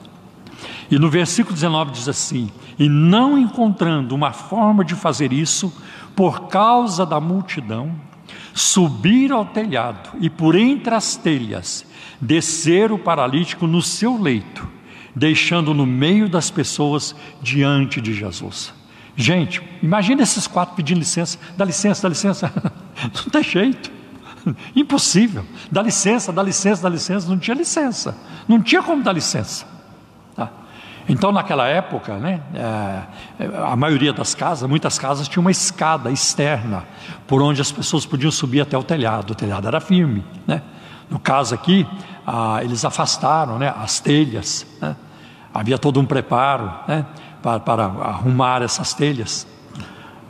[0.90, 5.72] E no versículo 19 diz assim: E não encontrando uma forma de fazer isso,
[6.16, 7.92] por causa da multidão,
[8.54, 11.86] subir ao telhado e por entre as telhas
[12.22, 14.66] descer o paralítico no seu leito,
[15.14, 18.72] deixando no meio das pessoas diante de Jesus.
[19.16, 22.52] Gente, imagine esses quatro pedindo licença, dá licença, dá licença,
[23.12, 23.90] não tem jeito,
[24.74, 28.16] impossível, dá licença, dá licença, dá licença, não tinha licença,
[28.48, 29.72] não tinha como dar licença.
[31.08, 36.84] Então, naquela época, né, é, a maioria das casas, muitas casas, tinha uma escada externa
[37.26, 39.32] por onde as pessoas podiam subir até o telhado.
[39.32, 40.24] O telhado era firme.
[40.46, 40.62] Né?
[41.10, 41.86] No caso aqui,
[42.26, 44.66] ah, eles afastaram né, as telhas.
[44.80, 44.96] Né?
[45.52, 47.04] Havia todo um preparo né,
[47.42, 49.46] para, para arrumar essas telhas.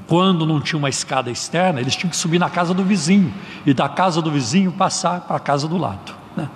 [0.06, 3.32] Quando não tinha uma escada externa, eles tinham que subir na casa do vizinho
[3.64, 6.12] e da casa do vizinho passar para a casa do lado.
[6.36, 6.48] Né?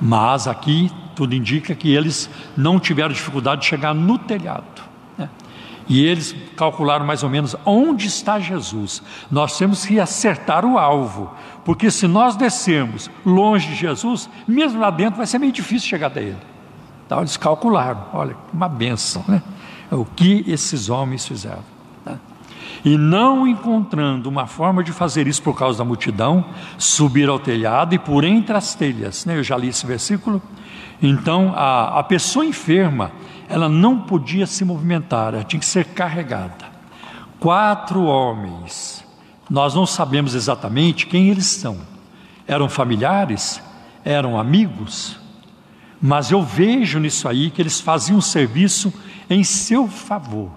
[0.00, 4.75] Mas aqui tudo indica que eles não tiveram dificuldade de chegar no telhado.
[5.88, 9.02] E eles calcularam mais ou menos onde está Jesus.
[9.30, 11.32] Nós temos que acertar o alvo,
[11.64, 16.08] porque se nós descermos longe de Jesus, mesmo lá dentro vai ser meio difícil chegar
[16.08, 16.38] até ele.
[17.06, 19.40] Então eles calcularam, olha, uma benção, né?
[19.90, 21.62] O que esses homens fizeram.
[22.04, 22.18] Né?
[22.84, 26.44] E não encontrando uma forma de fazer isso por causa da multidão,
[26.76, 29.38] subir ao telhado e por entre as telhas, né?
[29.38, 30.42] eu já li esse versículo,
[31.02, 33.12] então, a, a pessoa enferma,
[33.48, 36.66] ela não podia se movimentar, ela tinha que ser carregada.
[37.38, 39.04] Quatro homens,
[39.48, 41.78] nós não sabemos exatamente quem eles são.
[42.46, 43.62] Eram familiares?
[44.04, 45.18] Eram amigos?
[46.00, 48.92] Mas eu vejo nisso aí que eles faziam um serviço
[49.28, 50.50] em seu favor,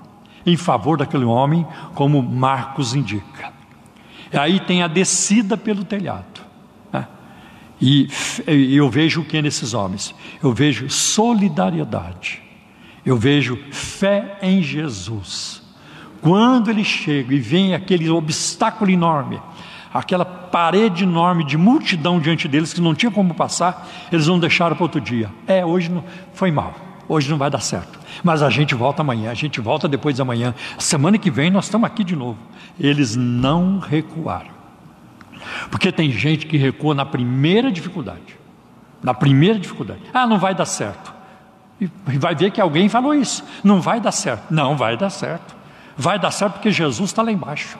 [0.45, 1.65] em favor daquele homem,
[1.95, 3.51] como Marcos indica.
[4.31, 6.39] E aí tem a descida pelo telhado.
[7.81, 8.09] E
[8.57, 10.13] eu vejo o que nesses homens?
[10.43, 12.41] Eu vejo solidariedade,
[13.05, 15.61] eu vejo fé em Jesus.
[16.21, 19.41] Quando ele chega e vem aquele obstáculo enorme,
[19.93, 24.75] aquela parede enorme de multidão diante deles que não tinha como passar, eles não deixaram
[24.75, 25.29] para outro dia.
[25.47, 26.75] É, hoje não, foi mal,
[27.07, 27.99] hoje não vai dar certo.
[28.23, 30.53] Mas a gente volta amanhã, a gente volta depois da manhã.
[30.77, 32.37] Semana que vem nós estamos aqui de novo.
[32.79, 34.59] Eles não recuaram.
[35.71, 38.37] Porque tem gente que recua na primeira dificuldade.
[39.01, 40.01] Na primeira dificuldade.
[40.13, 41.18] Ah, não vai dar certo.
[41.79, 43.43] E vai ver que alguém falou isso.
[43.63, 44.43] Não vai dar certo.
[44.49, 45.55] Não vai dar certo.
[45.97, 47.77] Vai dar certo porque Jesus está lá embaixo.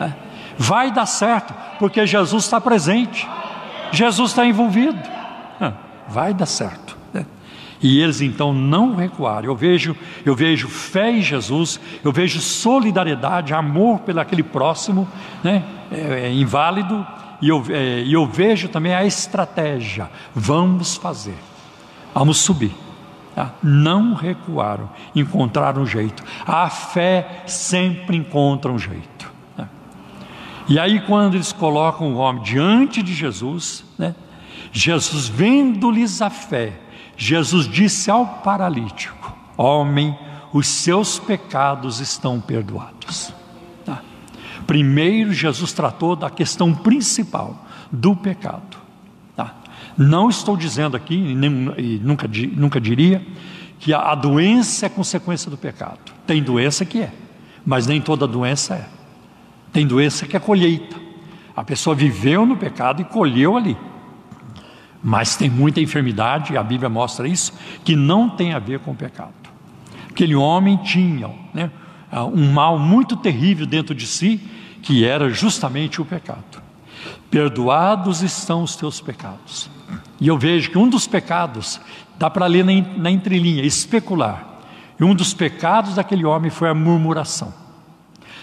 [0.00, 0.12] É.
[0.58, 3.28] Vai dar certo porque Jesus está presente.
[3.90, 4.98] Jesus está envolvido.
[5.60, 5.72] É.
[6.08, 6.96] Vai dar certo.
[7.14, 7.24] É.
[7.82, 9.46] E eles então não recuaram.
[9.46, 15.08] Eu vejo, eu vejo fé em Jesus, eu vejo solidariedade, amor pelo aquele próximo,
[15.42, 15.62] né?
[15.92, 17.06] é, é inválido,
[17.40, 20.10] e eu, é, eu vejo também a estratégia.
[20.34, 21.36] Vamos fazer,
[22.14, 22.72] vamos subir.
[23.34, 23.54] Tá?
[23.62, 26.22] Não recuaram, encontraram um jeito.
[26.46, 29.32] A fé sempre encontra um jeito.
[29.56, 29.68] Né?
[30.68, 34.14] E aí, quando eles colocam o homem diante de Jesus, né?
[34.70, 36.72] Jesus vendo-lhes a fé,
[37.16, 40.18] Jesus disse ao paralítico: Homem,
[40.52, 43.32] os seus pecados estão perdoados.
[44.66, 48.81] Primeiro, Jesus tratou da questão principal do pecado.
[49.96, 53.24] Não estou dizendo aqui, e, nem, e nunca, nunca diria,
[53.78, 55.98] que a, a doença é consequência do pecado.
[56.26, 57.12] Tem doença que é,
[57.64, 58.86] mas nem toda doença é.
[59.72, 60.96] Tem doença que é colheita.
[61.56, 63.76] A pessoa viveu no pecado e colheu ali.
[65.02, 67.52] Mas tem muita enfermidade, a Bíblia mostra isso,
[67.84, 69.32] que não tem a ver com o pecado.
[70.08, 71.70] Aquele homem tinha né,
[72.32, 74.40] um mal muito terrível dentro de si,
[74.82, 76.62] que era justamente o pecado.
[77.30, 79.70] Perdoados estão os teus pecados.
[80.22, 81.80] E eu vejo que um dos pecados,
[82.16, 84.60] dá para ler na, na entrelinha, especular.
[84.98, 87.52] E um dos pecados daquele homem foi a murmuração.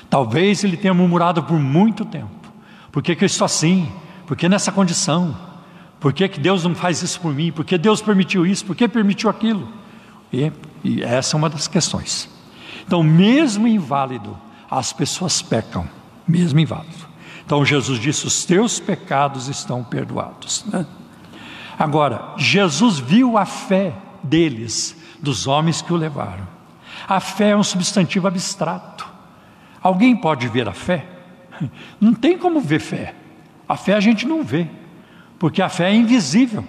[0.09, 2.51] Talvez ele tenha murmurado por muito tempo.
[2.91, 3.89] Por que, que eu estou assim?
[4.27, 5.33] Por que nessa condição?
[6.01, 7.49] Por que, que Deus não faz isso por mim?
[7.49, 8.65] Por que Deus permitiu isso?
[8.65, 9.65] Por que permitiu aquilo?
[10.33, 10.51] E,
[10.83, 12.29] e essa é uma das questões.
[12.85, 14.37] Então, mesmo inválido,
[14.69, 15.87] as pessoas pecam,
[16.27, 17.07] mesmo inválido.
[17.45, 20.65] Então, Jesus disse: Os teus pecados estão perdoados.
[20.65, 20.85] Né?
[21.79, 26.47] Agora, Jesus viu a fé deles, dos homens que o levaram.
[27.07, 29.07] A fé é um substantivo abstrato.
[29.81, 31.05] Alguém pode ver a fé?
[31.99, 33.15] Não tem como ver fé.
[33.67, 34.67] A fé a gente não vê
[35.39, 36.63] porque a fé é invisível.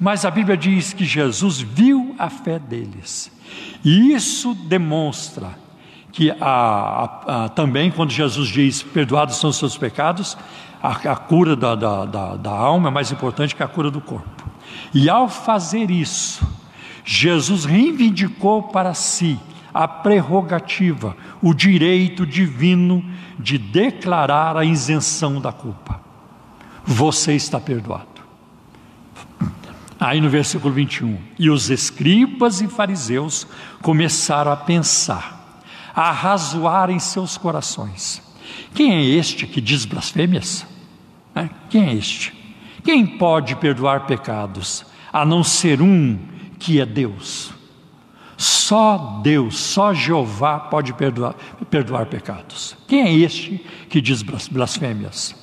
[0.00, 3.30] Mas a Bíblia diz que Jesus viu a fé deles.
[3.84, 5.58] E isso demonstra
[6.12, 10.38] que a, a, a, também, quando Jesus diz: Perdoados são os seus pecados,
[10.82, 14.44] a, cura da, da, da, da alma é mais importante que a cura do corpo.
[14.94, 16.46] E ao fazer isso,
[17.04, 19.38] Jesus reivindicou para si
[19.72, 23.04] a prerrogativa, o direito divino
[23.38, 26.08] de declarar a isenção da culpa
[26.88, 28.06] você está perdoado.
[30.00, 33.46] Aí no versículo 21, e os escribas e fariseus
[33.82, 35.60] começaram a pensar,
[35.94, 38.22] a razoar em seus corações:
[38.74, 40.66] quem é este que diz blasfêmias?
[41.34, 41.48] É?
[41.70, 42.32] Quem é este?
[42.84, 46.18] Quem pode perdoar pecados a não ser um
[46.58, 47.52] que é Deus?
[48.36, 51.34] Só Deus, só Jeová pode perdoar,
[51.68, 52.76] perdoar pecados.
[52.86, 55.34] Quem é este que diz blasfêmias?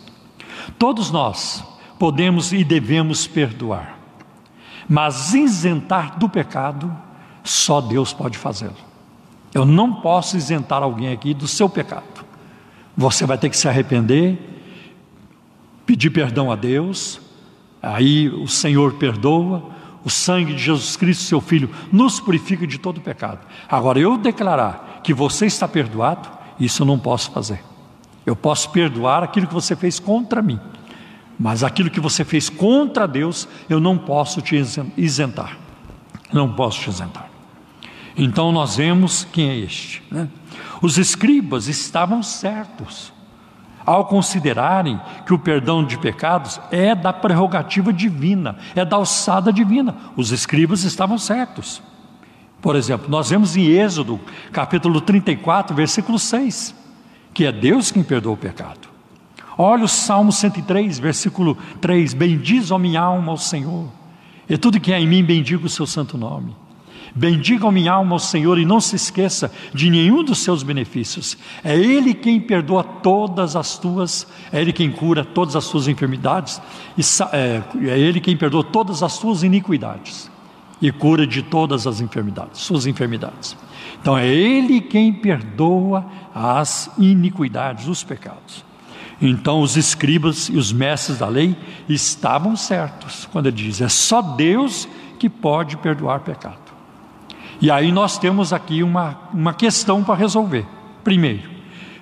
[0.79, 1.63] Todos nós
[1.99, 3.99] podemos e devemos perdoar,
[4.87, 6.95] mas isentar do pecado,
[7.43, 8.75] só Deus pode fazê-lo.
[9.53, 12.14] Eu não posso isentar alguém aqui do seu pecado.
[12.97, 14.37] Você vai ter que se arrepender,
[15.85, 17.19] pedir perdão a Deus,
[17.81, 19.63] aí o Senhor perdoa,
[20.03, 23.39] o sangue de Jesus Cristo, seu Filho, nos purifica de todo pecado.
[23.67, 26.29] Agora, eu declarar que você está perdoado,
[26.59, 27.61] isso eu não posso fazer.
[28.25, 30.59] Eu posso perdoar aquilo que você fez contra mim,
[31.39, 34.55] mas aquilo que você fez contra Deus, eu não posso te
[34.95, 35.57] isentar.
[36.31, 37.34] Não posso te isentar.
[38.17, 40.01] Então nós vemos quem é este.
[40.09, 40.27] Né?
[40.81, 43.13] Os escribas estavam certos
[43.85, 49.95] ao considerarem que o perdão de pecados é da prerrogativa divina, é da alçada divina.
[50.15, 51.81] Os escribas estavam certos.
[52.61, 54.19] Por exemplo, nós vemos em Êxodo,
[54.51, 56.85] capítulo 34, versículo 6
[57.35, 58.87] que é Deus quem perdoa o pecado.
[59.57, 63.91] Olha o Salmo 103, versículo 3: Bendiz, a minha alma, ao Senhor,
[64.49, 66.55] e tudo que há em mim, bendiga o seu santo nome.
[67.17, 71.37] Bendiga minha alma ao Senhor e não se esqueça de nenhum dos seus benefícios.
[71.63, 76.61] É Ele quem perdoa todas as tuas, é Ele quem cura todas as tuas enfermidades,
[76.97, 77.01] e
[77.31, 80.29] é, é Ele quem perdoa todas as tuas iniquidades
[80.81, 83.55] e cura de todas as enfermidades, suas enfermidades.
[84.01, 88.65] Então é Ele quem perdoa as iniquidades, os pecados.
[89.21, 91.55] Então os escribas e os mestres da lei
[91.87, 94.85] estavam certos quando ele diz: é só Deus
[95.17, 96.64] que pode perdoar pecado.
[97.61, 100.65] E aí nós temos aqui uma, uma questão para resolver.
[101.03, 101.49] Primeiro,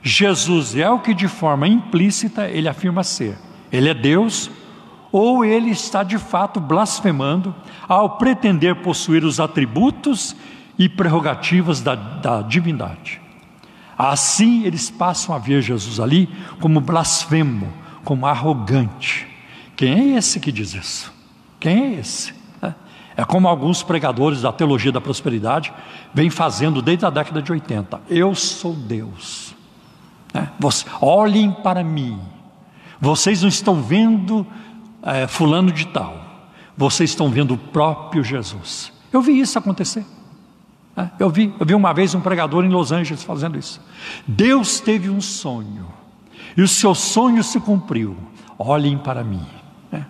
[0.01, 3.37] Jesus é o que de forma implícita ele afirma ser.
[3.71, 4.49] Ele é Deus,
[5.11, 7.55] ou ele está de fato blasfemando
[7.87, 10.35] ao pretender possuir os atributos
[10.77, 13.21] e prerrogativas da, da divindade.
[13.97, 16.27] Assim eles passam a ver Jesus ali
[16.59, 17.71] como blasfemo,
[18.03, 19.27] como arrogante.
[19.75, 21.13] Quem é esse que diz isso?
[21.59, 22.33] Quem é esse?
[23.15, 25.71] É, como alguns pregadores da teologia da prosperidade
[26.13, 28.01] vêm fazendo desde a década de 80.
[28.09, 29.53] Eu sou Deus.
[30.33, 32.19] É, você, olhem para mim.
[32.99, 34.45] Vocês não estão vendo
[35.03, 36.23] é, fulano de tal.
[36.75, 38.91] Vocês estão vendo o próprio Jesus.
[39.11, 40.05] Eu vi isso acontecer.
[40.97, 43.79] É, eu vi, eu vi uma vez um pregador em Los Angeles fazendo isso.
[44.27, 45.87] Deus teve um sonho
[46.57, 48.15] e o seu sonho se cumpriu.
[48.57, 49.45] Olhem para mim.
[49.91, 50.01] É.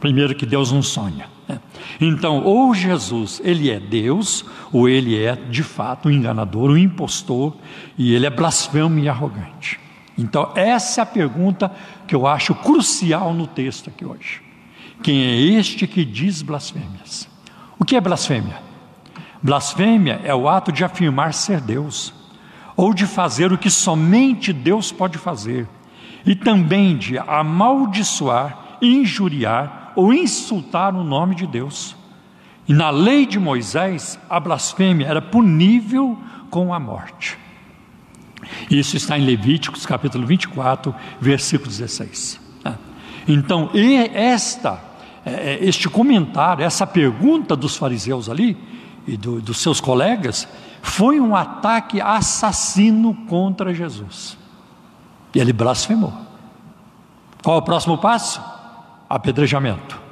[0.00, 1.37] Primeiro que Deus não sonha.
[1.48, 1.58] É.
[2.00, 7.56] Então, ou Jesus, ele é Deus, ou ele é de fato um enganador, um impostor,
[7.96, 9.80] e ele é blasfemo e arrogante.
[10.16, 11.72] Então, essa é a pergunta
[12.06, 14.42] que eu acho crucial no texto aqui hoje.
[15.02, 17.28] Quem é este que diz blasfêmias?
[17.78, 18.60] O que é blasfêmia?
[19.40, 22.12] Blasfêmia é o ato de afirmar ser Deus,
[22.76, 25.68] ou de fazer o que somente Deus pode fazer,
[26.26, 31.96] e também de amaldiçoar, injuriar ou insultar o nome de Deus.
[32.68, 36.16] E na lei de Moisés, a blasfêmia era punível
[36.50, 37.36] com a morte.
[38.70, 42.40] Isso está em Levíticos capítulo 24, versículo 16.
[42.64, 42.76] Ah.
[43.26, 43.70] Então,
[44.14, 44.80] esta,
[45.26, 48.56] é, é, este comentário, essa pergunta dos fariseus ali
[49.04, 50.46] e do, dos seus colegas,
[50.80, 54.38] foi um ataque assassino contra Jesus.
[55.34, 56.12] E ele blasfemou.
[57.42, 58.57] Qual o próximo passo?
[59.08, 60.08] Apedrejamento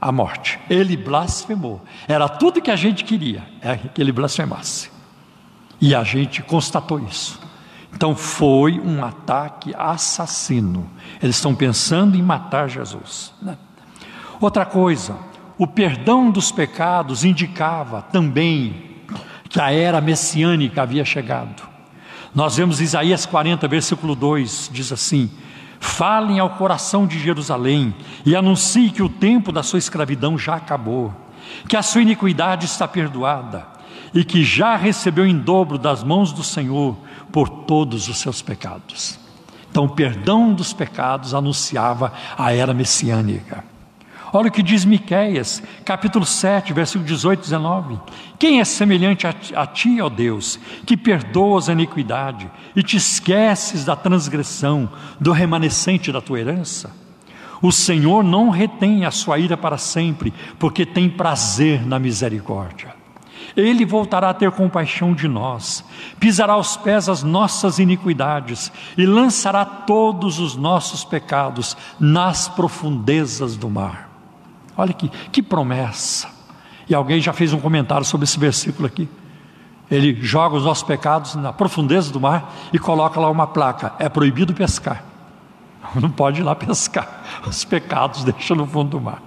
[0.00, 0.58] a morte.
[0.68, 1.82] Ele blasfemou.
[2.08, 4.90] Era tudo que a gente queria, é que ele blasfemasse.
[5.80, 7.38] E a gente constatou isso.
[7.92, 10.88] Então foi um ataque assassino.
[11.22, 13.32] Eles estão pensando em matar Jesus.
[13.42, 13.58] Né?
[14.40, 15.16] Outra coisa,
[15.58, 18.88] o perdão dos pecados indicava também
[19.48, 21.68] que a era messiânica havia chegado.
[22.32, 25.28] Nós vemos Isaías 40, versículo 2, diz assim:
[25.80, 31.12] Falem ao coração de Jerusalém e anuncie que o tempo da sua escravidão já acabou,
[31.66, 33.66] que a sua iniquidade está perdoada
[34.12, 36.96] e que já recebeu em dobro das mãos do Senhor
[37.32, 39.18] por todos os seus pecados.
[39.70, 43.64] Então, o perdão dos pecados anunciava a era messiânica.
[44.32, 48.00] Olha o que diz Miqueias, capítulo 7, versículo 18 e 19.
[48.38, 53.84] Quem é semelhante a a ti, ó Deus, que perdoas a iniquidade e te esqueces
[53.84, 56.94] da transgressão do remanescente da tua herança?
[57.62, 62.94] O Senhor não retém a sua ira para sempre, porque tem prazer na misericórdia.
[63.56, 65.84] Ele voltará a ter compaixão de nós,
[66.18, 73.68] pisará aos pés as nossas iniquidades e lançará todos os nossos pecados nas profundezas do
[73.68, 74.09] mar.
[74.80, 76.26] Olha que, que promessa.
[76.88, 79.06] E alguém já fez um comentário sobre esse versículo aqui.
[79.90, 84.08] Ele joga os nossos pecados na profundeza do mar e coloca lá uma placa: é
[84.08, 85.04] proibido pescar.
[86.00, 87.22] Não pode ir lá pescar.
[87.46, 89.20] Os pecados deixa no fundo do mar.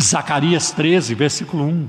[0.00, 1.88] Zacarias 13, versículo 1.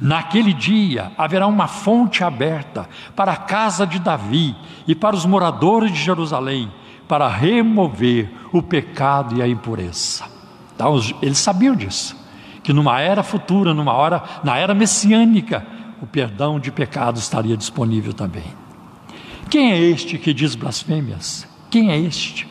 [0.00, 4.54] Naquele dia haverá uma fonte aberta para a casa de Davi
[4.86, 6.70] e para os moradores de Jerusalém,
[7.08, 10.33] para remover o pecado e a impureza.
[10.74, 12.16] Então, eles sabiam disso,
[12.62, 15.64] que numa era futura, numa hora, na era messiânica,
[16.02, 18.44] o perdão de pecados estaria disponível também.
[19.48, 21.46] Quem é este que diz blasfêmias?
[21.70, 22.46] Quem é este?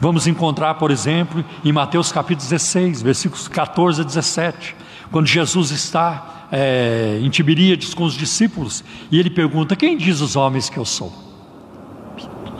[0.00, 4.76] Vamos encontrar, por exemplo, em Mateus capítulo 16, versículos 14 a 17,
[5.10, 10.36] quando Jesus está é, em Tiberíades com os discípulos e ele pergunta: Quem diz os
[10.36, 11.12] homens que eu sou?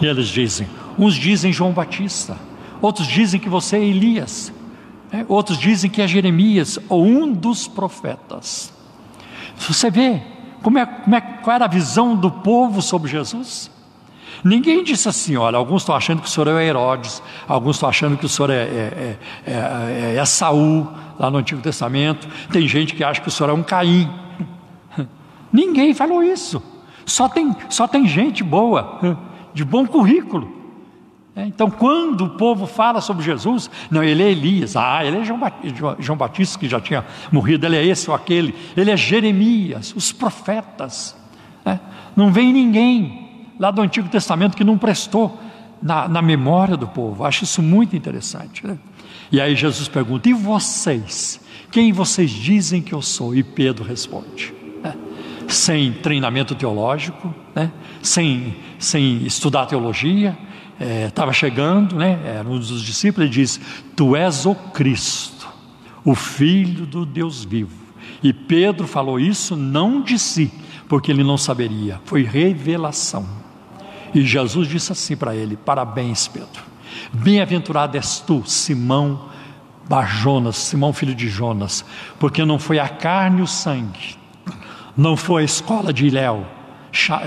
[0.01, 0.69] E eles dizem:
[0.99, 2.37] Uns dizem João Batista,
[2.83, 4.53] outros dizem que você é Elias,
[5.13, 8.73] é, outros dizem que é Jeremias ou um dos profetas.
[9.57, 10.23] Você vê
[10.63, 13.71] como é, como é, qual era a visão do povo sobre Jesus?
[14.45, 18.17] Ninguém disse assim: olha, alguns estão achando que o senhor é Herodes, alguns estão achando
[18.17, 20.87] que o senhor é, é, é, é, é Saul,
[21.19, 24.09] lá no Antigo Testamento, tem gente que acha que o senhor é um Caim.
[25.53, 26.63] Ninguém falou isso.
[27.07, 29.17] Só tem, só tem gente boa,
[29.55, 30.58] de bom currículo.
[31.39, 35.25] É, então, quando o povo fala sobre Jesus, não, ele é Elias, ah, ele é
[35.25, 40.11] João Batista, que já tinha morrido, ele é esse ou aquele, ele é Jeremias, os
[40.11, 41.17] profetas.
[41.65, 41.79] Né?
[42.17, 45.39] Não vem ninguém lá do Antigo Testamento que não prestou
[45.81, 47.25] na, na memória do povo.
[47.25, 48.67] Acho isso muito interessante.
[48.67, 48.77] Né?
[49.31, 51.41] E aí Jesus pergunta: e vocês?
[51.71, 53.33] Quem vocês dizem que eu sou?
[53.33, 54.53] E Pedro responde.
[54.83, 54.93] Né?
[55.47, 57.71] Sem treinamento teológico, né?
[58.03, 60.37] sem, sem estudar teologia,
[60.81, 63.61] estava é, chegando, né, era um dos discípulos, ele diz:
[63.97, 65.49] Tu és o Cristo,
[66.05, 67.77] o Filho do Deus vivo.
[68.23, 70.53] E Pedro falou isso não de si,
[70.89, 73.27] porque ele não saberia, foi revelação.
[74.15, 76.69] E Jesus disse assim para ele: Parabéns, Pedro.
[77.13, 79.29] Bem-aventurado és tu, Simão
[79.89, 81.85] Barjonas, Simão filho de Jonas,
[82.19, 84.17] porque não foi a carne e o sangue,
[84.97, 86.47] não foi a escola de Iléu,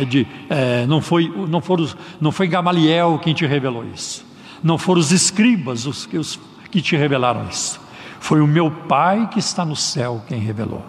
[0.08, 1.88] de, é, não, foi, não, foram,
[2.20, 4.26] não foi Gamaliel quem te revelou isso,
[4.62, 7.80] não foram os escribas os, os que te revelaram isso,
[8.20, 10.84] foi o meu Pai que está no céu quem revelou.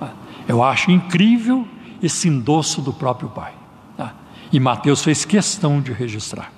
[0.00, 0.10] Ah,
[0.48, 1.66] eu acho incrível
[2.02, 3.52] esse endosso do próprio Pai.
[3.98, 4.10] Ah,
[4.52, 6.52] e Mateus fez questão de registrar.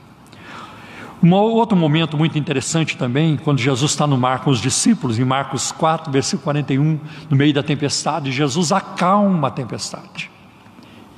[1.22, 5.24] Um outro momento muito interessante também, quando Jesus está no mar com os discípulos, em
[5.24, 10.30] Marcos 4, versículo 41, no meio da tempestade, Jesus acalma a tempestade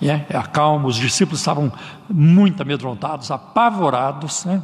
[0.08, 1.70] é, acalma, os discípulos estavam
[2.08, 4.62] muito amedrontados, apavorados, né?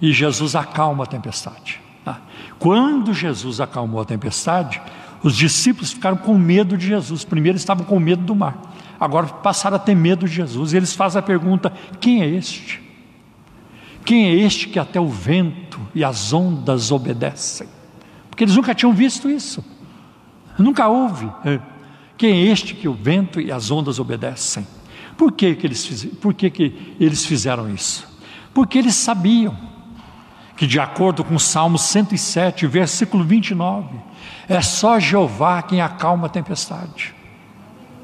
[0.00, 1.80] e Jesus acalma a tempestade.
[2.04, 2.18] Ah,
[2.58, 4.80] quando Jesus acalmou a tempestade,
[5.22, 7.24] os discípulos ficaram com medo de Jesus.
[7.24, 8.60] Primeiro estavam com medo do mar,
[9.00, 10.72] agora passaram a ter medo de Jesus.
[10.72, 12.82] E eles fazem a pergunta: quem é este?
[14.04, 17.66] Quem é este que até o vento e as ondas obedecem?
[18.28, 19.64] Porque eles nunca tinham visto isso,
[20.58, 21.30] nunca houve.
[21.42, 21.73] É.
[22.16, 24.66] Quem é este que o vento e as ondas obedecem?
[25.16, 28.06] Por que, que, eles, por que, que eles fizeram isso?
[28.52, 29.56] Porque eles sabiam
[30.56, 33.96] que, de acordo com Salmo 107, versículo 29,
[34.48, 37.14] é só Jeová quem acalma a tempestade.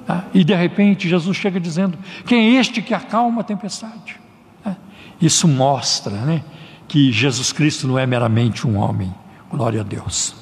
[0.09, 1.97] Ah, e de repente Jesus chega dizendo:
[2.27, 4.19] Quem é este que acalma a tempestade?
[4.65, 4.75] Ah,
[5.21, 6.43] isso mostra né,
[6.89, 9.15] que Jesus Cristo não é meramente um homem.
[9.51, 10.35] Glória a Deus.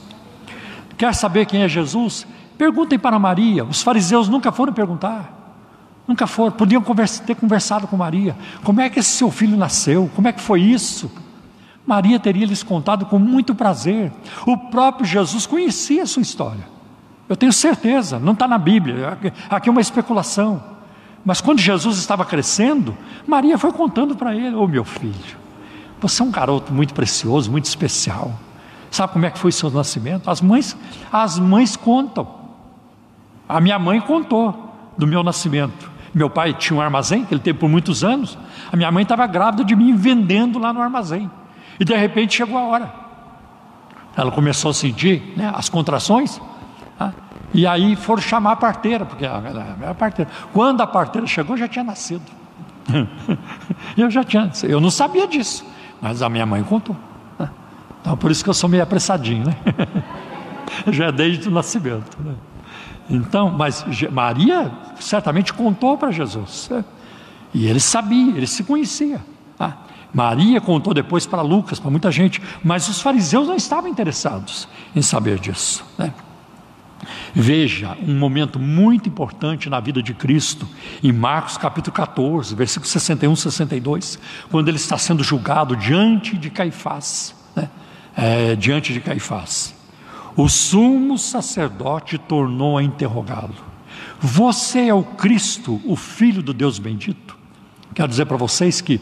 [0.96, 2.26] Quer saber quem é Jesus?
[2.59, 3.64] Perguntem para Maria.
[3.64, 5.32] Os fariseus nunca foram perguntar.
[6.06, 6.50] Nunca foram.
[6.50, 8.36] Podiam conversa, ter conversado com Maria.
[8.64, 10.11] Como é que esse seu filho nasceu?
[10.16, 11.11] Como é que foi isso?
[11.86, 14.12] Maria teria lhes contado com muito prazer.
[14.44, 16.68] O próprio Jesus conhecia a sua história.
[17.28, 20.62] Eu tenho certeza, não está na Bíblia, aqui é uma especulação.
[21.24, 22.96] Mas quando Jesus estava crescendo,
[23.26, 25.36] Maria foi contando para ele: Ô oh, meu filho,
[26.00, 28.32] você é um garoto muito precioso, muito especial.
[28.90, 30.28] Sabe como é que foi seu nascimento?
[30.30, 30.76] As mães,
[31.12, 32.38] as mães contam.
[33.49, 35.90] A minha mãe contou do meu nascimento.
[36.12, 38.38] Meu pai tinha um armazém que ele teve por muitos anos.
[38.72, 41.30] A minha mãe estava grávida de mim vendendo lá no armazém.
[41.78, 42.92] E de repente chegou a hora.
[44.16, 46.40] Ela começou a sentir né, as contrações.
[46.99, 47.12] Tá?
[47.55, 49.40] E aí foram chamar a parteira, porque a,
[49.90, 50.30] a, parteira.
[50.53, 52.24] Quando a parteira chegou, já tinha nascido.
[53.96, 55.64] eu já tinha, eu não sabia disso,
[56.01, 56.96] mas a minha mãe contou.
[57.38, 57.49] Né?
[58.01, 59.57] Então por isso que eu sou meio apressadinho, né?
[60.88, 62.16] já é desde o nascimento.
[62.20, 62.34] Né?
[63.09, 66.68] Então, mas Maria certamente contou para Jesus.
[66.70, 66.84] Né?
[67.54, 69.20] E ele sabia, ele se conhecia.
[69.56, 69.78] Tá?
[70.12, 75.02] Maria contou depois para Lucas, para muita gente, mas os fariseus não estavam interessados em
[75.02, 75.84] saber disso.
[75.96, 76.12] Né?
[77.34, 80.68] Veja um momento muito importante na vida de Cristo,
[81.02, 84.18] em Marcos capítulo 14, versículo 61 62,
[84.50, 87.34] quando ele está sendo julgado diante de Caifás.
[87.54, 87.70] Né?
[88.16, 89.78] É, diante de Caifás.
[90.39, 93.57] O sumo sacerdote tornou a interrogá-lo:
[94.20, 97.36] Você é o Cristo, o Filho do Deus bendito?
[97.93, 99.01] Quero dizer para vocês que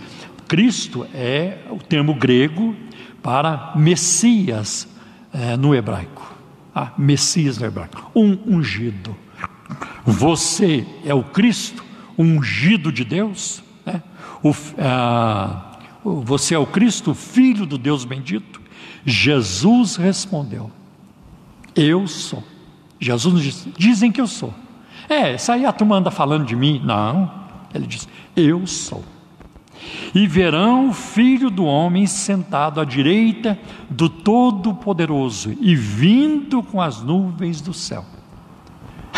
[0.48, 2.74] Cristo é o termo grego
[3.22, 4.88] para Messias
[5.30, 6.34] é, no hebraico.
[6.74, 9.14] Ah, Messias no hebraico, um ungido.
[10.06, 11.84] Você é o Cristo,
[12.16, 13.62] ungido de Deus?
[13.84, 14.02] Né?
[14.42, 15.72] O, ah,
[16.02, 18.58] você é o Cristo, filho do Deus bendito?
[19.04, 20.72] Jesus respondeu:
[21.76, 22.42] Eu sou.
[22.98, 24.52] Jesus nos disse: Dizem que eu sou.
[25.08, 26.80] É, isso aí a turma anda falando de mim.
[26.84, 27.30] Não,
[27.74, 29.04] ele diz: Eu sou
[30.14, 33.58] e verão o Filho do Homem sentado à direita
[33.90, 38.04] do Todo-Poderoso e vindo com as nuvens do céu.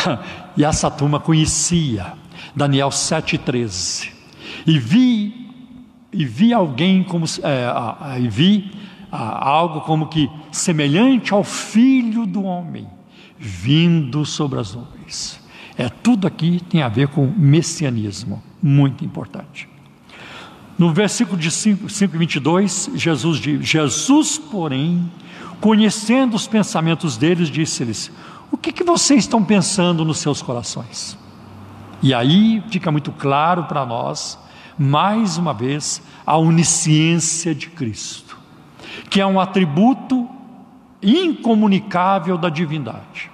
[0.56, 2.14] e essa turma conhecia
[2.54, 4.10] Daniel 7,13.
[4.66, 5.50] E vi,
[6.12, 8.70] e vi alguém como é, e vi
[9.10, 12.86] algo como que semelhante ao Filho do Homem
[13.38, 15.40] vindo sobre as nuvens.
[15.76, 19.68] É tudo aqui tem a ver com messianismo, muito importante.
[20.76, 25.10] No versículo de 5, 5 22, Jesus diz: Jesus, porém,
[25.60, 28.10] conhecendo os pensamentos deles, disse-lhes:
[28.50, 31.16] O que, que vocês estão pensando nos seus corações?
[32.02, 34.38] E aí fica muito claro para nós,
[34.78, 38.27] mais uma vez, a onisciência de Cristo,
[39.08, 40.28] que é um atributo
[41.02, 43.30] incomunicável da divindade.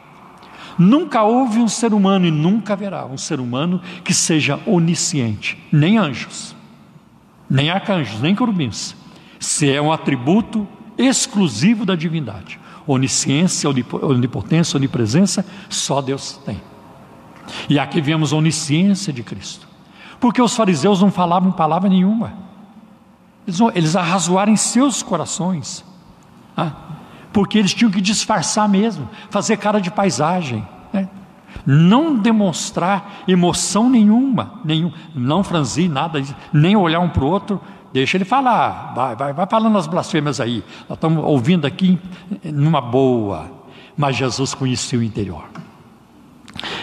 [0.79, 5.99] Nunca houve um ser humano e nunca haverá um ser humano que seja onisciente, nem
[5.99, 6.55] anjos
[7.49, 8.97] nem arcanjos, nem querubins.
[9.39, 12.59] Se é um atributo exclusivo da divindade.
[12.87, 16.61] Onisciência, onipotência, onipresença, só Deus tem.
[17.69, 19.69] E aqui vemos a onisciência de Cristo.
[20.21, 22.33] Porque os fariseus não falavam palavra nenhuma.
[23.47, 25.85] Eles, eles arrazoaram seus corações.
[26.57, 26.73] Ah,
[27.33, 30.67] porque eles tinham que disfarçar mesmo, fazer cara de paisagem.
[30.93, 31.09] Né?
[31.67, 36.23] não demonstrar emoção nenhuma, nenhum, não franzir nada,
[36.53, 37.61] nem olhar um para o outro,
[37.93, 41.99] deixa ele falar, vai, vai, vai falando as blasfêmias aí, nós estamos ouvindo aqui
[42.45, 43.51] numa boa,
[43.97, 45.45] mas Jesus conhecia o interior.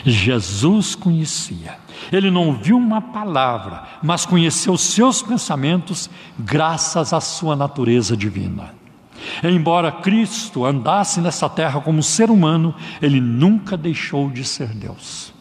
[0.04, 1.78] Jesus conhecia,
[2.12, 8.74] ele não viu uma palavra, mas conheceu seus pensamentos graças à sua natureza divina.
[9.44, 15.34] Embora Cristo andasse nessa terra como ser humano, ele nunca deixou de ser Deus.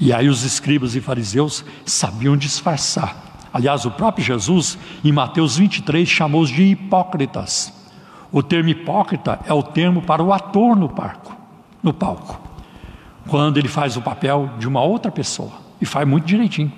[0.00, 3.16] E aí os escribas e fariseus sabiam disfarçar.
[3.52, 7.72] Aliás, o próprio Jesus, em Mateus 23, chamou-os de hipócritas.
[8.32, 11.36] O termo hipócrita é o termo para o ator no palco,
[11.82, 12.40] no palco,
[13.28, 16.72] quando ele faz o papel de uma outra pessoa e faz muito direitinho.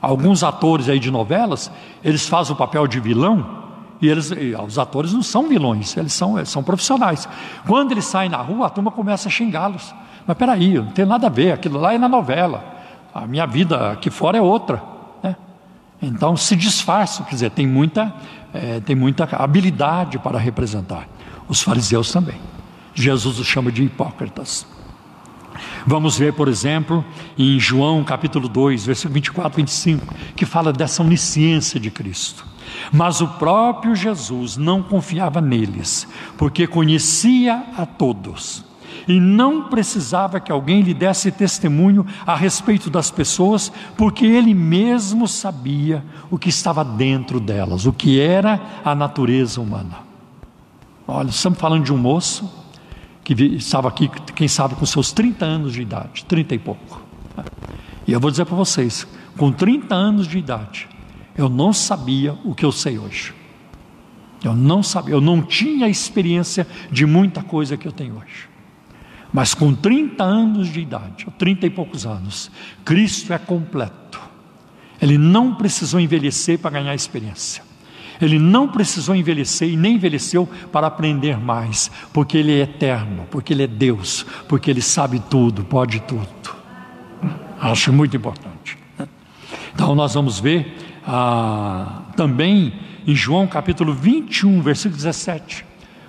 [0.00, 1.70] Alguns atores aí de novelas,
[2.02, 3.62] eles fazem o papel de vilão
[4.00, 7.28] e eles, e os atores não são vilões, eles são, são profissionais.
[7.66, 9.94] Quando eles saem na rua, a turma começa a xingá-los.
[10.26, 12.64] Mas peraí, não tem nada a ver, aquilo lá é na novela.
[13.14, 14.82] A minha vida aqui fora é outra.
[15.22, 15.36] Né?
[16.00, 18.12] Então se disfarça, quer dizer, tem muita
[18.52, 21.08] é, tem muita habilidade para representar.
[21.48, 22.36] Os fariseus também.
[22.94, 24.66] Jesus os chama de hipócritas.
[25.86, 27.04] Vamos ver, por exemplo,
[27.36, 32.46] em João capítulo 2, versículo 24 e 25, que fala dessa onisciência de Cristo.
[32.92, 36.06] Mas o próprio Jesus não confiava neles,
[36.36, 38.64] porque conhecia a todos
[39.08, 45.26] e não precisava que alguém lhe desse testemunho a respeito das pessoas, porque ele mesmo
[45.26, 49.98] sabia o que estava dentro delas, o que era a natureza humana.
[51.06, 52.61] Olha, estamos falando de um moço
[53.24, 57.02] que estava aqui, quem sabe, com seus 30 anos de idade, 30 e pouco.
[58.06, 59.06] E eu vou dizer para vocês,
[59.36, 60.88] com 30 anos de idade,
[61.36, 63.32] eu não sabia o que eu sei hoje.
[64.42, 68.48] Eu não sabia, eu não tinha experiência de muita coisa que eu tenho hoje.
[69.32, 72.50] Mas com 30 anos de idade, ou 30 e poucos anos,
[72.84, 74.20] Cristo é completo.
[75.00, 77.62] Ele não precisou envelhecer para ganhar experiência.
[78.24, 83.52] Ele não precisou envelhecer e nem envelheceu para aprender mais, porque Ele é eterno, porque
[83.52, 86.28] Ele é Deus, porque Ele sabe tudo, pode tudo.
[87.60, 88.78] Acho muito importante.
[89.74, 92.72] Então nós vamos ver ah, também
[93.06, 95.64] em João capítulo 21, versículo 17.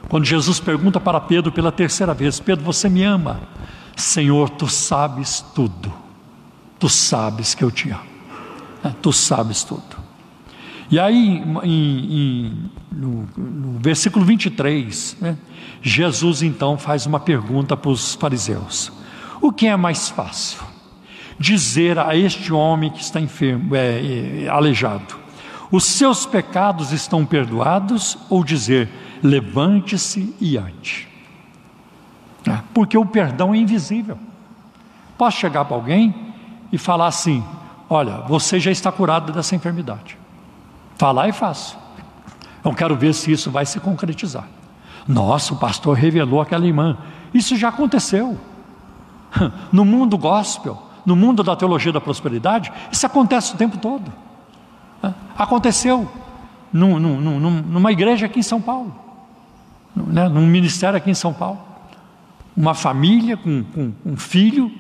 [0.10, 3.42] Quando Jesus pergunta para Pedro pela terceira vez: Pedro, você me ama?
[3.96, 5.94] Senhor, tu sabes tudo.
[6.80, 8.02] Tu sabes que eu te amo.
[8.84, 10.03] É, tu sabes tudo.
[10.94, 15.36] E aí, em, em, no, no, versículo 23, né,
[15.82, 18.92] Jesus então faz uma pergunta para os fariseus:
[19.42, 20.62] O que é mais fácil?
[21.40, 25.16] Dizer a este homem que está enfermo, é, é, aleijado,
[25.72, 28.88] os seus pecados estão perdoados, ou dizer,
[29.24, 31.08] levante-se e ande.
[32.48, 34.20] É, porque o perdão é invisível.
[35.18, 36.14] Posso chegar para alguém
[36.72, 37.44] e falar assim:
[37.90, 40.22] olha, você já está curado dessa enfermidade.
[40.98, 41.78] Falar é fácil.
[42.64, 44.48] Eu quero ver se isso vai se concretizar.
[45.08, 46.98] Nossa, o pastor revelou aquela irmã.
[47.34, 48.38] Isso já aconteceu.
[49.72, 54.14] No mundo gospel, no mundo da teologia da prosperidade, isso acontece o tempo todo.
[55.36, 56.08] Aconteceu
[56.72, 59.04] num, num, numa igreja aqui em São Paulo
[59.96, 61.60] né, num ministério aqui em São Paulo.
[62.56, 64.72] Uma família com, com um filho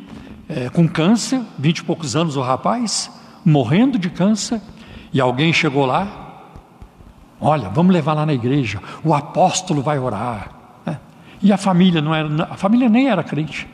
[0.48, 3.10] é, com câncer, vinte e poucos anos o rapaz,
[3.44, 4.61] morrendo de câncer,
[5.14, 6.07] e alguém chegou lá,
[7.40, 10.49] olha, vamos levar lá na igreja, o apóstolo vai orar.
[10.85, 10.99] Né?
[11.41, 13.68] E a família não era, a família nem era crente.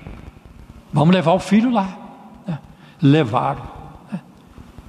[0.91, 1.87] Vamos levar o filho lá.
[2.45, 2.59] Né?
[3.01, 3.63] Levaram.
[4.11, 4.19] Né?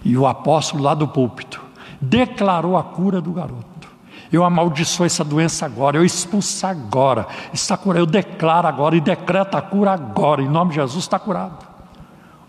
[0.04, 1.62] E o apóstolo lá do púlpito
[2.00, 3.70] declarou a cura do garoto.
[4.32, 7.26] Eu amaldiçoo essa doença agora, eu expulso agora.
[7.52, 10.42] Está curado, eu declaro agora e decreto a cura agora.
[10.42, 11.66] Em nome de Jesus está curado.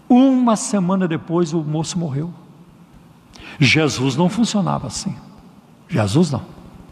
[0.08, 2.41] Uma semana depois o moço morreu.
[3.64, 5.16] Jesus não funcionava assim.
[5.88, 6.42] Jesus não.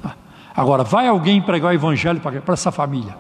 [0.04, 0.14] Ah.
[0.56, 3.18] Agora, vai alguém pregar o evangelho para essa família?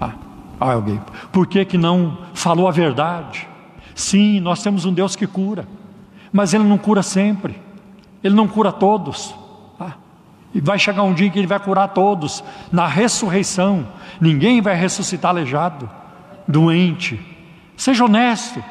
[0.00, 0.12] Ah,
[0.58, 1.00] vai alguém.
[1.30, 3.46] Por que, que não falou a verdade?
[3.94, 5.68] Sim, nós temos um Deus que cura,
[6.32, 7.60] mas Ele não cura sempre,
[8.24, 9.34] Ele não cura todos.
[10.54, 12.44] E vai chegar um dia que ele vai curar todos.
[12.70, 13.88] Na ressurreição,
[14.20, 15.88] ninguém vai ressuscitar aleijado,
[16.46, 17.20] doente.
[17.76, 18.62] Seja honesto.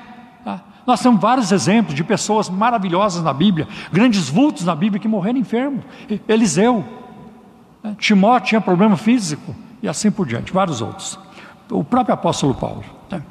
[0.86, 5.40] Nós temos vários exemplos de pessoas maravilhosas na Bíblia, grandes vultos na Bíblia que morreram
[5.40, 5.84] enfermos.
[6.28, 6.84] Eliseu,
[7.84, 7.96] né?
[7.98, 11.18] Timóteo tinha problema físico e assim por diante, vários outros.
[11.70, 12.84] O próprio apóstolo Paulo.
[13.10, 13.22] Né?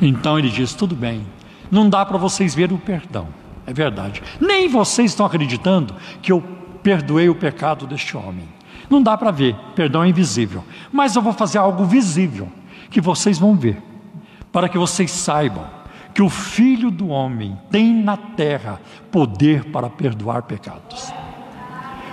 [0.00, 1.26] Então ele diz: tudo bem,
[1.70, 3.28] não dá para vocês ver o perdão.
[3.66, 4.22] É verdade.
[4.40, 6.42] Nem vocês estão acreditando que eu
[6.82, 8.48] perdoei o pecado deste homem.
[8.90, 10.64] Não dá para ver, perdão é invisível.
[10.92, 12.48] Mas eu vou fazer algo visível,
[12.90, 13.80] que vocês vão ver,
[14.50, 15.64] para que vocês saibam
[16.14, 18.80] que o Filho do Homem tem na terra
[19.10, 21.12] poder para perdoar pecados.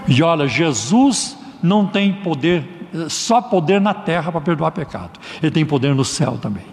[0.08, 5.66] E olha, Jesus não tem poder, só poder na terra para perdoar pecado, ele tem
[5.66, 6.66] poder no céu também.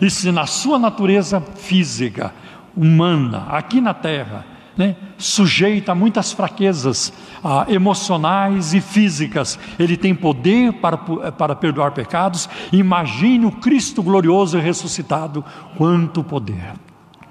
[0.00, 2.32] E se na sua natureza física,
[2.76, 4.44] humana, aqui na terra,
[4.76, 7.12] né, sujeita a muitas fraquezas
[7.42, 9.58] ah, emocionais e físicas.
[9.78, 12.48] Ele tem poder para, para perdoar pecados.
[12.72, 15.44] Imagine o Cristo glorioso e ressuscitado.
[15.76, 16.74] Quanto poder!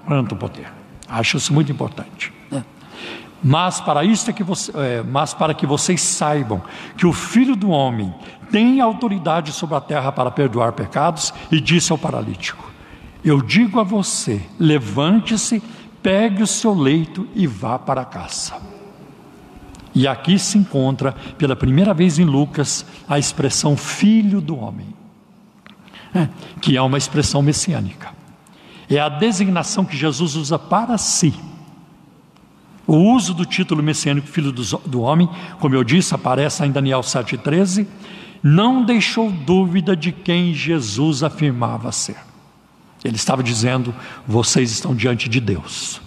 [0.04, 0.72] Quanto poder!
[1.08, 2.32] Acho isso muito importante.
[2.50, 2.64] Né?
[3.42, 6.62] Mas para isto é que você, é, mas para que vocês saibam
[6.96, 8.12] que o Filho do Homem
[8.50, 12.70] tem autoridade sobre a terra para perdoar pecados, e disse ao paralítico:
[13.24, 15.62] Eu digo a você, levante-se,
[16.06, 18.54] pegue o seu leito e vá para casa.
[19.92, 24.86] E aqui se encontra, pela primeira vez em Lucas, a expressão Filho do Homem,
[26.14, 26.28] é,
[26.60, 28.14] que é uma expressão messiânica.
[28.88, 31.34] É a designação que Jesus usa para si
[32.86, 35.28] o uso do título messiânico Filho do Homem,
[35.58, 37.84] como eu disse, aparece em Daniel 7,13,
[38.40, 42.35] não deixou dúvida de quem Jesus afirmava ser.
[43.06, 43.94] Ele estava dizendo:
[44.26, 46.00] vocês estão diante de Deus.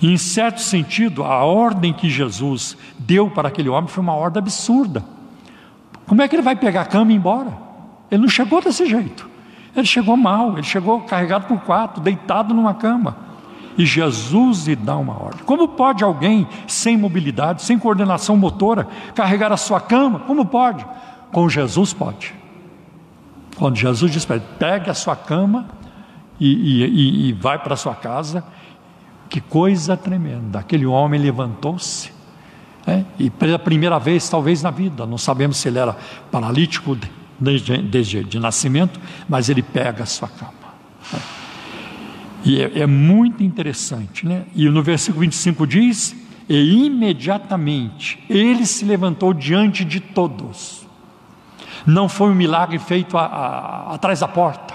[0.00, 4.40] E, em certo sentido, a ordem que Jesus deu para aquele homem foi uma ordem
[4.40, 5.04] absurda.
[6.06, 7.52] Como é que ele vai pegar a cama e ir embora?
[8.10, 9.28] Ele não chegou desse jeito.
[9.74, 13.28] Ele chegou mal, ele chegou carregado por quatro, deitado numa cama
[13.78, 15.44] e Jesus lhe dá uma ordem.
[15.44, 20.18] Como pode alguém sem mobilidade, sem coordenação motora, carregar a sua cama?
[20.18, 20.84] Como pode?
[21.30, 22.34] Com Jesus pode.
[23.58, 25.68] Quando Jesus diz para ele, pegue a sua cama
[26.38, 28.44] e, e, e vai para a sua casa,
[29.28, 30.60] que coisa tremenda.
[30.60, 32.12] Aquele homem levantou-se,
[32.86, 35.96] é, e pela primeira vez, talvez na vida, não sabemos se ele era
[36.30, 36.96] paralítico
[37.38, 38.98] desde, desde de nascimento,
[39.28, 40.52] mas ele pega a sua cama.
[42.44, 44.44] E é, é muito interessante, né?
[44.54, 46.16] E no versículo 25 diz:
[46.48, 50.87] E imediatamente ele se levantou diante de todos.
[51.86, 54.74] Não foi um milagre feito a, a, atrás da porta,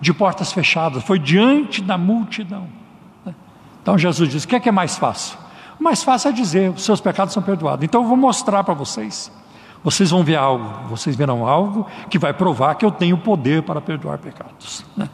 [0.00, 2.68] de portas fechadas, foi diante da multidão.
[3.24, 3.34] Né?
[3.82, 5.38] Então Jesus diz: O que é, que é mais fácil?
[5.78, 7.84] O mais fácil é dizer: os seus pecados são perdoados.
[7.84, 9.30] Então eu vou mostrar para vocês.
[9.84, 13.80] Vocês vão ver algo, vocês verão algo que vai provar que eu tenho poder para
[13.80, 14.84] perdoar pecados.
[14.96, 15.08] Né?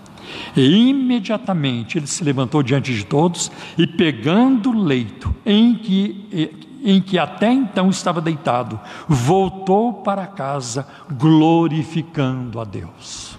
[0.55, 7.01] E imediatamente ele se levantou diante de todos e, pegando o leito em que, em
[7.01, 8.79] que até então estava deitado,
[9.09, 13.39] voltou para casa glorificando a Deus.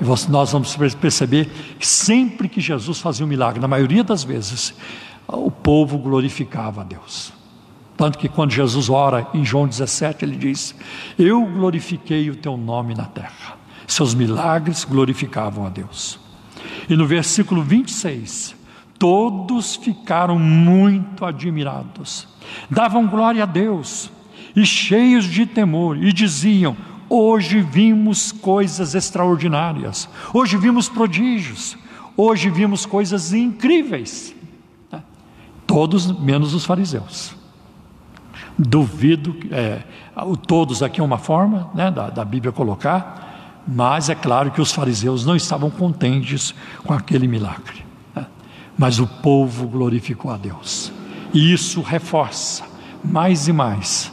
[0.00, 1.46] E nós vamos perceber
[1.78, 4.74] que sempre que Jesus fazia um milagre, na maioria das vezes,
[5.26, 7.32] o povo glorificava a Deus.
[7.96, 10.74] Tanto que quando Jesus ora em João 17, ele diz:
[11.18, 13.56] Eu glorifiquei o teu nome na terra.
[13.86, 16.18] Seus milagres glorificavam a Deus.
[16.88, 18.54] E no versículo 26,
[18.98, 22.28] todos ficaram muito admirados,
[22.70, 24.10] davam glória a Deus
[24.56, 26.74] e cheios de temor, e diziam:
[27.08, 31.76] Hoje vimos coisas extraordinárias, hoje vimos prodígios,
[32.16, 34.34] hoje vimos coisas incríveis.
[35.66, 37.34] Todos menos os fariseus.
[38.58, 39.82] Duvido, é,
[40.46, 44.72] todos aqui é uma forma né, da, da Bíblia colocar, mas é claro que os
[44.72, 46.54] fariseus não estavam contentes
[46.84, 47.84] com aquele milagre.
[48.14, 48.24] Né?
[48.78, 50.92] Mas o povo glorificou a Deus.
[51.36, 52.64] E isso reforça
[53.04, 54.10] mais e mais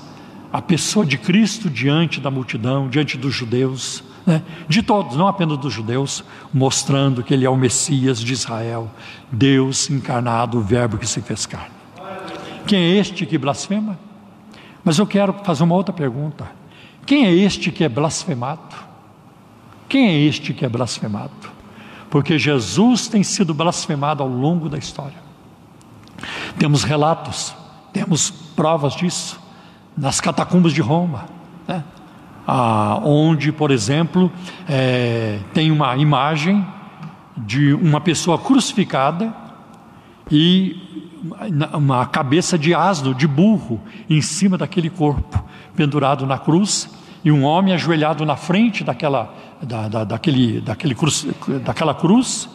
[0.52, 4.44] a pessoa de Cristo diante da multidão, diante dos judeus, né?
[4.68, 6.22] de todos, não apenas dos judeus,
[6.54, 8.91] mostrando que Ele é o Messias de Israel,
[9.32, 11.72] Deus encarnado, o Verbo que se fez carne.
[12.68, 13.98] Quem é este que blasfema?
[14.84, 16.52] Mas eu quero fazer uma outra pergunta:
[17.06, 18.76] quem é este que é blasfemado?
[19.88, 21.32] Quem é este que é blasfemado?
[22.10, 25.24] Porque Jesus tem sido blasfemado ao longo da história.
[26.58, 27.56] Temos relatos,
[27.91, 29.41] temos provas disso
[29.98, 31.26] nas catacumbas de Roma,
[31.68, 31.84] né?
[32.48, 34.32] ah, onde, por exemplo,
[34.68, 36.66] é, tem uma imagem
[37.38, 39.34] de uma pessoa crucificada
[40.32, 40.76] e
[41.74, 45.44] uma cabeça de asno, de burro, em cima daquele corpo,
[45.76, 46.90] pendurado na cruz,
[47.24, 51.26] e um homem ajoelhado na frente daquela da, da, daquele, daquele cruz,
[51.64, 52.50] daquela cruz,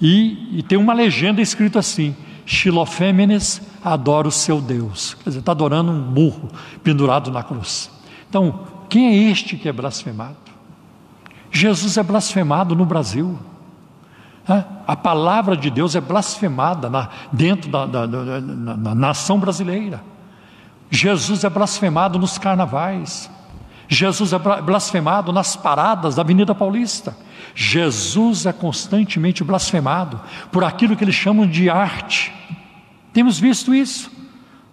[0.00, 2.14] e, e tem uma legenda escrita assim:
[2.48, 5.12] Xilofêmenes adora o seu Deus.
[5.22, 6.48] Quer dizer, está adorando um burro
[6.82, 7.90] pendurado na cruz.
[8.26, 10.36] Então, quem é este que é blasfemado?
[11.52, 13.38] Jesus é blasfemado no Brasil.
[14.86, 20.02] A palavra de Deus é blasfemada dentro da, da, da na nação brasileira.
[20.90, 23.30] Jesus é blasfemado nos carnavais.
[23.88, 27.16] Jesus é blasfemado nas paradas da Avenida Paulista.
[27.54, 30.20] Jesus é constantemente blasfemado
[30.52, 32.32] por aquilo que eles chamam de arte.
[33.14, 34.12] Temos visto isso,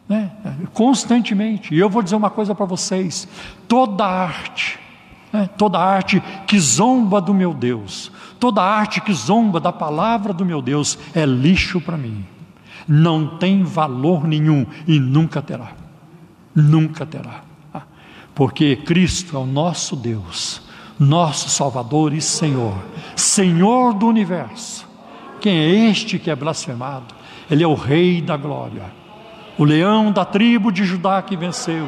[0.07, 0.31] né?
[0.73, 1.73] constantemente.
[1.73, 3.25] E eu vou dizer uma coisa para vocês:
[3.69, 4.77] toda arte,
[5.31, 5.49] né?
[5.57, 10.61] toda arte que zomba do meu Deus, toda arte que zomba da palavra do meu
[10.61, 12.25] Deus é lixo para mim.
[12.85, 15.71] Não tem valor nenhum e nunca terá.
[16.53, 17.44] Nunca terá
[18.35, 20.61] porque Cristo é o nosso Deus,
[20.99, 22.75] nosso Salvador e Senhor,
[23.15, 24.85] Senhor do universo.
[25.39, 27.15] Quem é este que é blasfemado?
[27.49, 28.93] Ele é o Rei da glória.
[29.57, 31.87] o leão da tribo de Judá que venceu,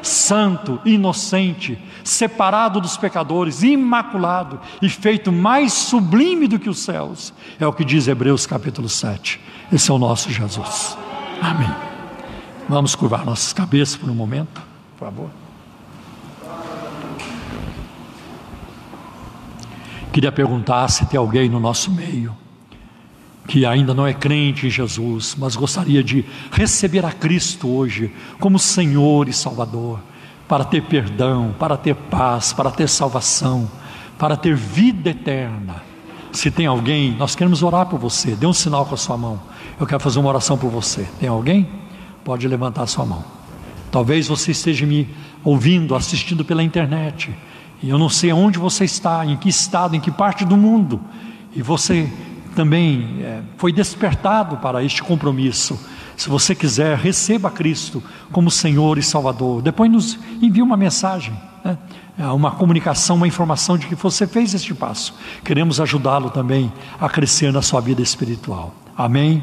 [0.00, 7.34] santo, inocente, separado dos pecadores, imaculado e feito mais sublime do que os céus.
[7.58, 9.40] É o que diz Hebreus capítulo 7.
[9.72, 10.96] Esse é o nosso Jesus.
[11.42, 11.74] Amém.
[12.68, 14.62] Vamos curvar nossas cabeças por um momento,
[14.96, 15.47] por favor.
[20.18, 22.34] Queria perguntar se tem alguém no nosso meio
[23.46, 28.58] que ainda não é crente em Jesus, mas gostaria de receber a Cristo hoje como
[28.58, 30.00] Senhor e Salvador,
[30.48, 33.70] para ter perdão, para ter paz, para ter salvação,
[34.18, 35.84] para ter vida eterna.
[36.32, 39.40] Se tem alguém, nós queremos orar por você, dê um sinal com a sua mão.
[39.78, 41.08] Eu quero fazer uma oração por você.
[41.20, 41.68] Tem alguém?
[42.24, 43.24] Pode levantar a sua mão.
[43.88, 45.08] Talvez você esteja me
[45.44, 47.32] ouvindo, assistindo pela internet,
[47.82, 51.00] e eu não sei onde você está, em que estado, em que parte do mundo,
[51.54, 52.10] e você
[52.54, 55.78] também é, foi despertado para este compromisso.
[56.16, 58.02] Se você quiser, receba Cristo
[58.32, 59.62] como Senhor e Salvador.
[59.62, 61.32] Depois nos envie uma mensagem,
[61.64, 61.78] né?
[62.18, 65.14] É uma comunicação, uma informação de que você fez este passo.
[65.44, 68.74] Queremos ajudá-lo também a crescer na sua vida espiritual.
[68.96, 69.40] Amém?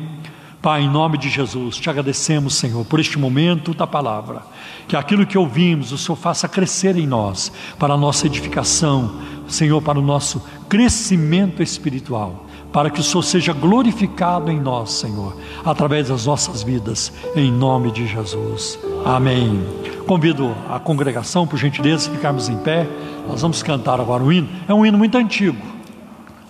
[0.66, 4.42] Pai, em nome de Jesus, te agradecemos, Senhor, por este momento da palavra.
[4.88, 9.16] Que aquilo que ouvimos, o Senhor faça crescer em nós, para a nossa edificação,
[9.48, 15.38] Senhor, para o nosso crescimento espiritual para que o Senhor seja glorificado em nós, Senhor,
[15.64, 18.80] através das nossas vidas, em nome de Jesus.
[19.06, 19.64] Amém.
[20.08, 22.90] Convido a congregação, por gentileza, ficarmos em pé.
[23.30, 24.50] Nós vamos cantar agora um hino.
[24.68, 25.62] É um hino muito antigo.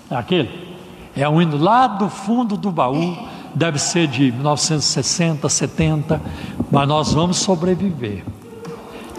[0.10, 0.50] É aquele?
[1.16, 3.35] É um hino lá do fundo do baú.
[3.56, 6.22] Deve ser de 1960, 70,
[6.70, 8.24] mas nós vamos sobreviver.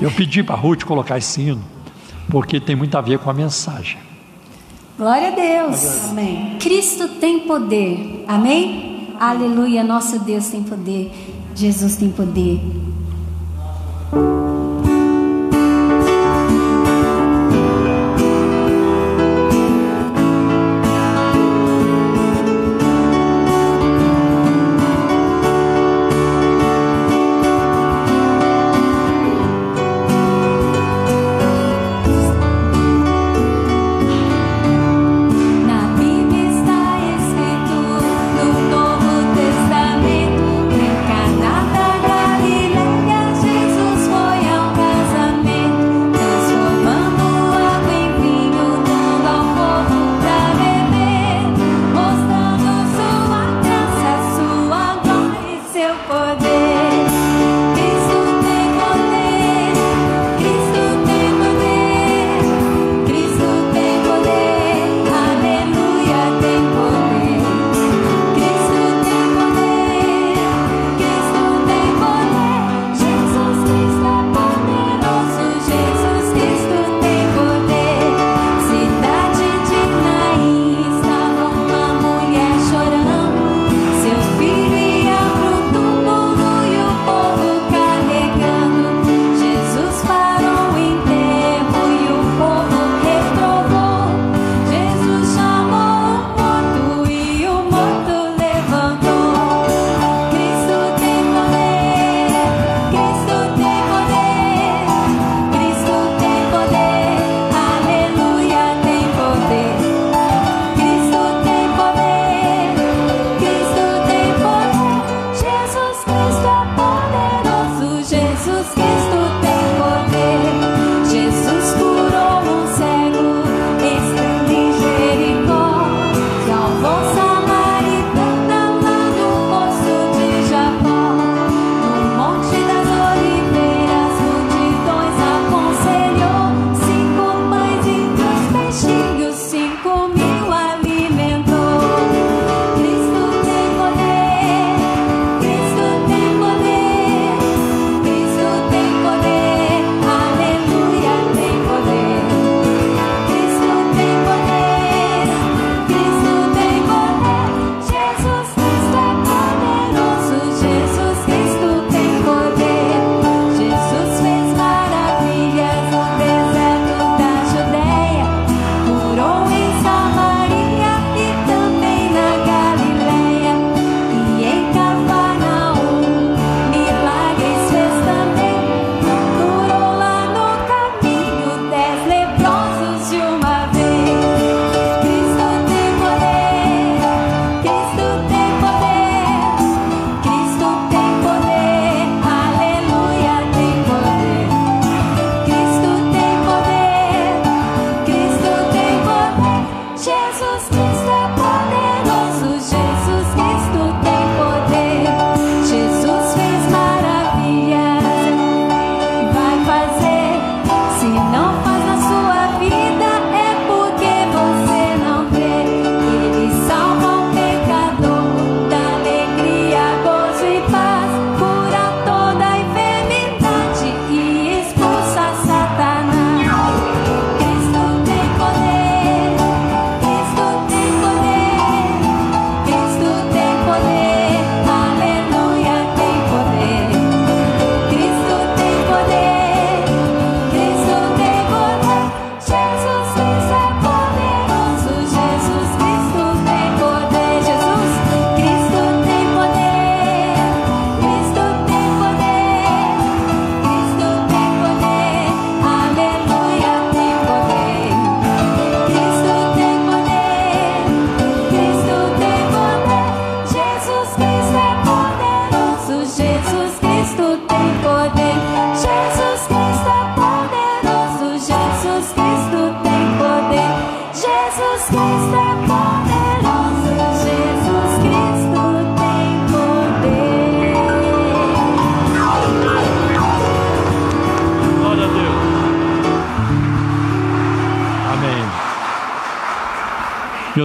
[0.00, 1.64] Eu pedi para a Ruth colocar esse hino,
[2.28, 3.98] porque tem muito a ver com a mensagem.
[4.98, 6.10] Glória a Deus.
[6.10, 6.58] Amém.
[6.60, 8.24] Cristo tem poder.
[8.28, 9.14] Amém?
[9.18, 9.82] Aleluia.
[9.82, 11.12] Nosso Deus tem poder.
[11.54, 12.60] Jesus tem poder.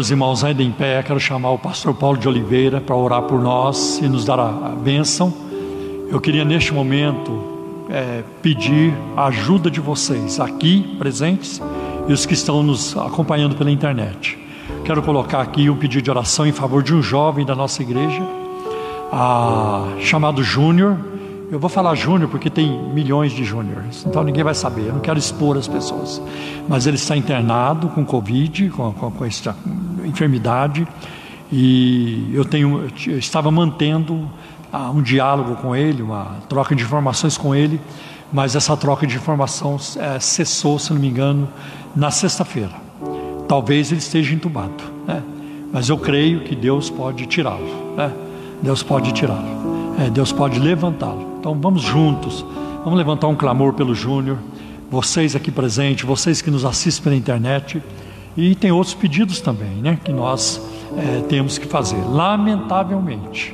[0.01, 3.39] Meus irmãos, ainda em pé, quero chamar o pastor Paulo de Oliveira para orar por
[3.39, 5.31] nós e nos dar a, a bênção.
[6.09, 11.61] Eu queria neste momento é, pedir a ajuda de vocês aqui presentes
[12.07, 14.39] e os que estão nos acompanhando pela internet.
[14.83, 18.23] Quero colocar aqui um pedido de oração em favor de um jovem da nossa igreja,
[19.99, 20.97] chamado Júnior.
[21.51, 24.87] Eu vou falar Júnior porque tem milhões de Júniors, então ninguém vai saber.
[24.87, 26.19] Eu não quero expor as pessoas,
[26.67, 29.55] mas ele está internado com Covid, com, com, com esta
[30.11, 30.87] enfermidade,
[31.51, 34.29] e eu tenho, eu estava mantendo
[34.93, 37.79] um diálogo com ele, uma troca de informações com ele,
[38.31, 41.49] mas essa troca de informação é, cessou, se não me engano,
[41.95, 42.71] na sexta-feira.
[43.47, 45.21] Talvez ele esteja entubado, né?
[45.73, 47.95] mas eu creio que Deus pode tirá-lo.
[47.97, 48.11] Né?
[48.61, 51.35] Deus pode tirá-lo, é, Deus pode levantá-lo.
[51.39, 52.45] Então vamos juntos,
[52.83, 54.37] vamos levantar um clamor pelo Júnior,
[54.89, 57.81] vocês aqui presentes, vocês que nos assistem pela internet,
[58.35, 59.99] e tem outros pedidos também, né?
[60.03, 60.61] Que nós
[60.97, 62.01] é, temos que fazer.
[62.09, 63.53] Lamentavelmente,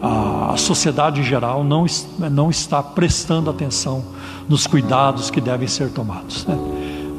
[0.00, 1.86] a, a sociedade em geral não,
[2.30, 4.04] não está prestando atenção
[4.48, 6.46] nos cuidados que devem ser tomados.
[6.46, 6.56] Né?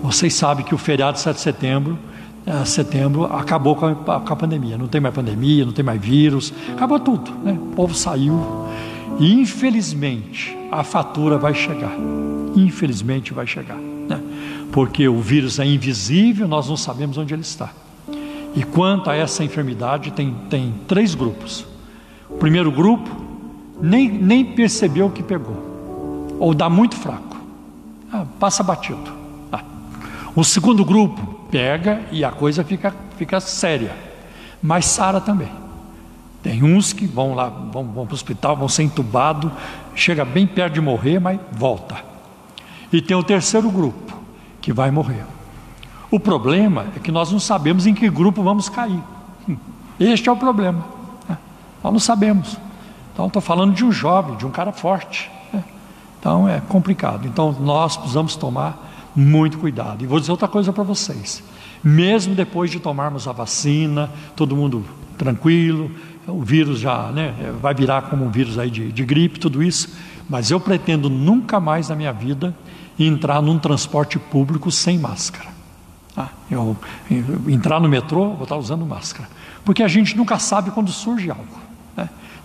[0.02, 2.00] Vocês sabem que o feriado de 7 de setembro,
[2.46, 4.78] é, setembro acabou com a, com a, pandemia.
[4.78, 7.32] Não tem mais pandemia, não tem mais vírus, acabou tudo.
[7.44, 7.54] Né?
[7.54, 8.68] O povo saiu.
[9.20, 11.94] E infelizmente a fatura vai chegar.
[12.56, 13.78] Infelizmente vai chegar.
[14.72, 17.72] Porque o vírus é invisível, nós não sabemos onde ele está.
[18.56, 21.66] E quanto a essa enfermidade, tem, tem três grupos.
[22.30, 23.10] O primeiro grupo
[23.82, 27.38] nem, nem percebeu que pegou, ou dá muito fraco,
[28.12, 29.12] ah, passa batido.
[29.52, 29.64] Ah.
[30.36, 33.96] O segundo grupo pega e a coisa fica, fica séria,
[34.62, 35.50] mas sara também.
[36.42, 39.52] Tem uns que vão lá, vão, vão para o hospital, vão ser entubados,
[39.94, 41.98] chega bem perto de morrer, mas volta.
[42.92, 44.19] E tem o terceiro grupo,
[44.62, 45.26] que vai morrer.
[46.12, 49.02] O problema é que nós não sabemos em que grupo vamos cair.
[50.00, 50.84] Este é o problema.
[51.84, 52.58] Nós não sabemos.
[53.14, 55.30] Então, estou falando de um jovem, de um cara forte.
[55.52, 55.64] Né?
[56.20, 57.28] Então, é complicado.
[57.28, 60.04] Então, nós precisamos tomar muito cuidado.
[60.04, 61.44] E vou dizer outra coisa para vocês.
[61.84, 64.86] Mesmo depois de tomarmos a vacina, todo mundo
[65.18, 65.92] tranquilo,
[66.28, 69.90] o vírus já né, vai virar como um vírus aí de, de gripe, tudo isso,
[70.30, 72.56] mas eu pretendo nunca mais na minha vida
[73.06, 75.50] entrar num transporte público sem máscara.
[76.18, 76.76] Ah, eu,
[77.10, 79.30] eu, entrar no metrô, vou estar usando máscara.
[79.64, 81.70] Porque a gente nunca sabe quando surge algo.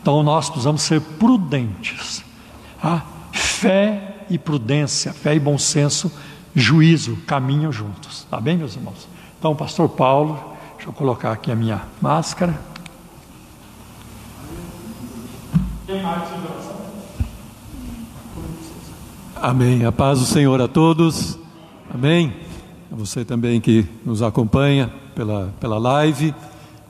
[0.05, 2.23] Então nós precisamos ser prudentes.
[2.83, 3.01] Ah,
[3.33, 6.13] fé e prudência, fé e bom senso,
[6.55, 8.27] juízo caminham juntos.
[8.31, 9.09] Tá bem, meus irmãos?
[9.39, 10.39] Então, pastor Paulo,
[10.77, 12.55] deixa eu colocar aqui a minha máscara.
[19.47, 19.85] Amém.
[19.85, 21.39] A paz do Senhor a todos.
[21.93, 22.33] Amém.
[22.91, 26.35] A você também que nos acompanha pela, pela live.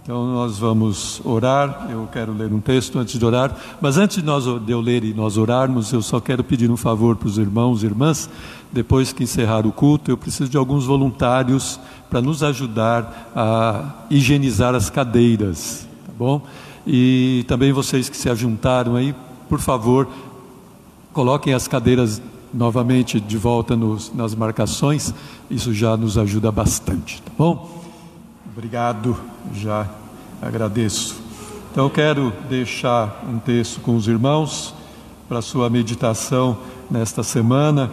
[0.01, 1.89] Então nós vamos orar.
[1.91, 5.03] Eu quero ler um texto antes de orar, mas antes de, nós, de eu ler
[5.03, 8.31] e nós orarmos, eu só quero pedir um favor para os irmãos e irmãs.
[8.71, 14.77] Depois que encerrar o culto, eu preciso de alguns voluntários para nos ajudar a higienizar
[14.77, 16.41] as cadeiras, tá bom?
[16.87, 19.13] E também vocês que se ajuntaram aí,
[19.49, 20.07] por favor,
[21.13, 22.23] coloquem as cadeiras
[22.55, 25.13] novamente de volta nos, nas marcações.
[25.51, 27.83] Isso já nos ajuda bastante, tá bom?
[28.57, 29.17] Obrigado,
[29.53, 29.91] já
[30.41, 31.17] agradeço.
[31.73, 34.73] Então, quero deixar um texto com os irmãos
[35.29, 36.57] para sua meditação
[36.89, 37.91] nesta semana,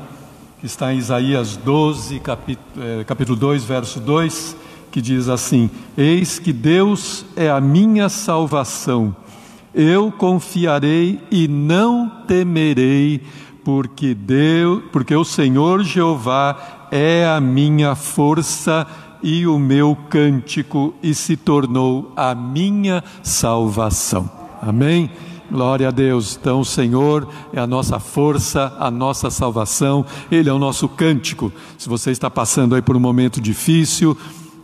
[0.60, 4.56] que está em Isaías 12, capítulo, é, capítulo 2, verso 2,
[4.92, 9.16] que diz assim: Eis que Deus é a minha salvação,
[9.74, 13.24] eu confiarei e não temerei,
[13.64, 18.88] porque Deus, porque o Senhor Jeová é a minha força
[19.24, 24.30] e o meu cântico e se tornou a minha salvação.
[24.62, 25.10] Amém?
[25.52, 26.38] Glória a Deus.
[26.40, 31.52] Então, o Senhor é a nossa força, a nossa salvação, Ele é o nosso cântico.
[31.78, 34.18] Se você está passando aí por um momento difícil,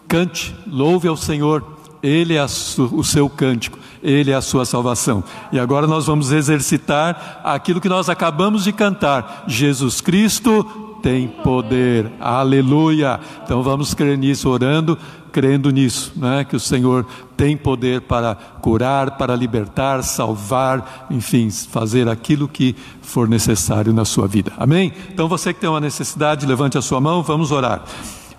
[0.07, 1.63] cante, louve ao Senhor,
[2.01, 3.77] Ele é o seu cântico,
[4.07, 5.21] Ele é a sua salvação.
[5.51, 10.63] E agora nós vamos exercitar aquilo que nós acabamos de cantar: Jesus Cristo
[11.01, 12.09] tem poder.
[12.17, 13.19] Aleluia.
[13.43, 14.97] Então vamos crer nisso, orando,
[15.31, 16.45] crendo nisso, né?
[16.45, 17.05] que o Senhor
[17.35, 24.25] tem poder para curar, para libertar, salvar, enfim, fazer aquilo que for necessário na sua
[24.25, 24.53] vida.
[24.57, 24.93] Amém?
[25.13, 27.83] Então você que tem uma necessidade, levante a sua mão, vamos orar.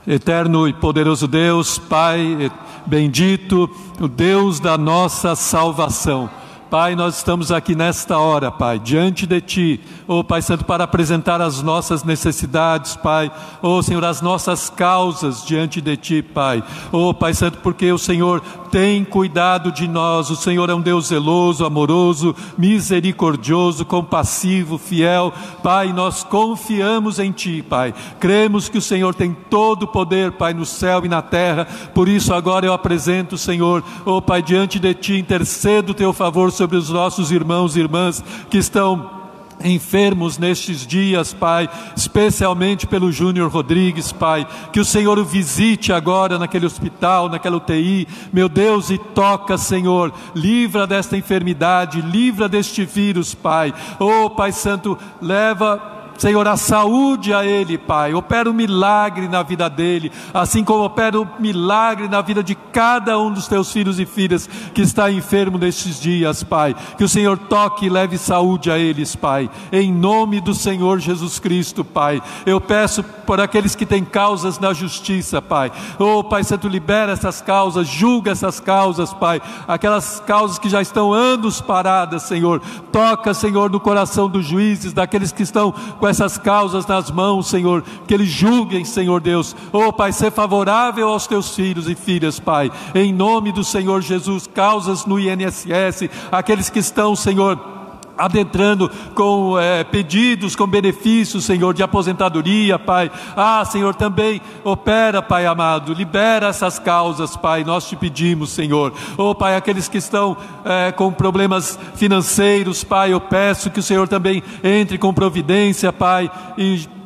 [0.08, 2.50] Eterno e poderoso Deus, Pai
[2.86, 3.68] bendito,
[4.00, 6.30] o Deus da nossa salvação.
[6.70, 11.40] Pai, nós estamos aqui nesta hora, Pai, diante de Ti, oh Pai Santo, para apresentar
[11.40, 13.30] as nossas necessidades, Pai,
[13.62, 18.42] oh Senhor, as nossas causas diante de Ti, Pai, oh Pai Santo, porque o Senhor
[18.70, 25.32] tem cuidado de nós, o Senhor é um Deus zeloso, amoroso, misericordioso, compassivo, fiel,
[25.62, 30.54] Pai, nós confiamos em Ti, Pai, cremos que o Senhor tem todo o poder, Pai,
[30.54, 34.94] no céu e na terra, por isso agora eu apresento, Senhor, oh Pai, diante de
[34.94, 39.17] Ti, intercedo o Teu favor sobre os nossos irmãos e irmãs que estão
[39.64, 46.38] enfermos nestes dias, Pai, especialmente pelo Júnior Rodrigues, Pai, que o Senhor o visite agora
[46.38, 53.34] naquele hospital, naquela UTI, meu Deus, e toca, Senhor, livra desta enfermidade, livra deste vírus,
[53.34, 58.12] Pai, oh Pai Santo, leva Senhor, a saúde a ele, Pai.
[58.12, 63.16] Opera um milagre na vida dele, assim como opera um milagre na vida de cada
[63.18, 66.74] um dos teus filhos e filhas que está enfermo nestes dias, Pai.
[66.96, 69.48] Que o Senhor toque e leve saúde a eles, Pai.
[69.70, 72.20] Em nome do Senhor Jesus Cristo, Pai.
[72.44, 75.70] Eu peço por aqueles que têm causas na justiça, Pai.
[76.00, 79.40] Oh, Pai Santo, libera essas causas, julga essas causas, Pai.
[79.68, 82.60] Aquelas causas que já estão anos paradas, Senhor.
[82.90, 87.84] Toca, Senhor, no coração dos juízes, daqueles que estão com essas causas nas mãos, Senhor,
[88.06, 89.54] que eles julguem, Senhor Deus.
[89.72, 94.46] Oh, Pai, ser favorável aos teus filhos e filhas, Pai, em nome do Senhor Jesus,
[94.46, 97.77] causas no INSS, aqueles que estão, Senhor,
[98.18, 103.10] adentrando com é, pedidos, com benefícios, Senhor, de aposentadoria, Pai.
[103.36, 107.64] Ah, Senhor, também opera, Pai amado, libera essas causas, Pai.
[107.64, 108.92] Nós te pedimos, Senhor.
[109.16, 114.08] Oh, Pai, aqueles que estão é, com problemas financeiros, Pai, eu peço que o Senhor
[114.08, 116.97] também entre com providência, Pai, e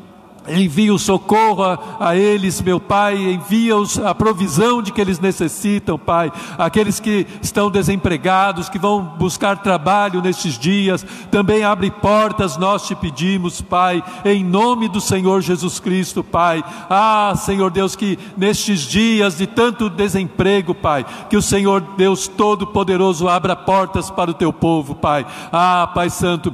[0.48, 5.97] Envia o socorro a, a, eles, meu Pai, envia-os a provisão de que eles necessitam,
[5.97, 6.32] Pai.
[6.59, 12.94] Aqueles que estão desempregados, que vão buscar trabalho nestes dias, também abre portas, nós te
[12.97, 16.64] pedimos, Pai, em nome do Senhor Jesus Cristo, Pai.
[16.90, 23.28] Ah, Senhor Deus, que nestes dias de tanto desemprego, Pai, que o Senhor Deus Todo-Poderoso
[23.28, 25.24] abra portas para o teu povo, Pai.
[25.52, 26.52] Ah, Pai Santo,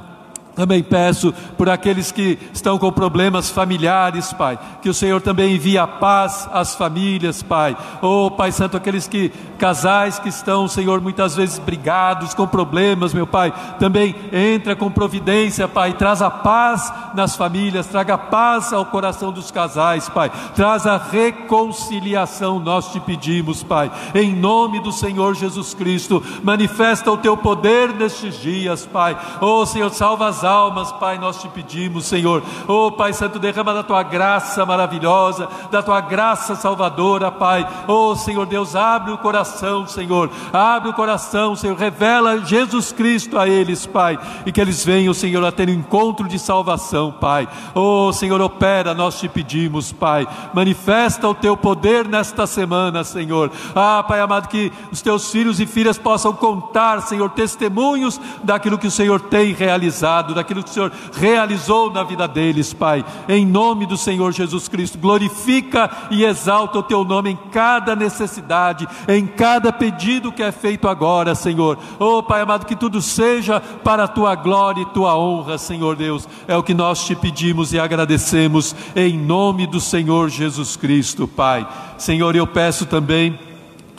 [0.59, 5.79] também peço por aqueles que estão com problemas familiares, Pai, que o Senhor também envie
[5.79, 7.77] a paz às famílias, Pai.
[8.03, 13.27] Oh, Pai Santo, aqueles que casais que estão, Senhor, muitas vezes brigados com problemas, meu
[13.27, 19.31] Pai, também entra com providência, Pai, traz a paz nas famílias, traga paz ao coração
[19.31, 20.29] dos casais, Pai.
[20.57, 23.93] Traz a reconciliação, nós te pedimos, Pai.
[24.13, 29.17] Em nome do Senhor Jesus Cristo, manifesta o teu poder nestes dias, Pai.
[29.41, 32.43] Oh, Senhor, salva as almas, Pai, nós te pedimos, Senhor.
[32.67, 37.69] Oh, Pai Santo, derrama da tua graça maravilhosa, da tua graça salvadora, Pai.
[37.87, 40.31] Oh, Senhor Deus, abre o coração, Senhor.
[40.53, 41.77] Abre o coração, Senhor.
[41.77, 44.19] Revela Jesus Cristo a eles, Pai.
[44.47, 47.47] E que eles venham, Senhor, a ter um encontro de salvação, Pai.
[47.75, 50.27] Oh, Senhor, opera, nós te pedimos, Pai.
[50.55, 53.51] Manifesta o teu poder nesta semana, Senhor.
[53.75, 58.87] Ah, Pai amado, que os teus filhos e filhas possam contar, Senhor, testemunhos daquilo que
[58.87, 63.05] o Senhor tem realizado daquilo que o Senhor realizou na vida deles, Pai.
[63.29, 68.89] Em nome do Senhor Jesus Cristo, glorifica e exalta o teu nome em cada necessidade,
[69.07, 71.79] em cada pedido que é feito agora, Senhor.
[71.99, 76.29] Oh, Pai amado, que tudo seja para a tua glória e tua honra, Senhor Deus.
[76.47, 81.67] É o que nós te pedimos e agradecemos em nome do Senhor Jesus Cristo, Pai.
[81.97, 83.48] Senhor, eu peço também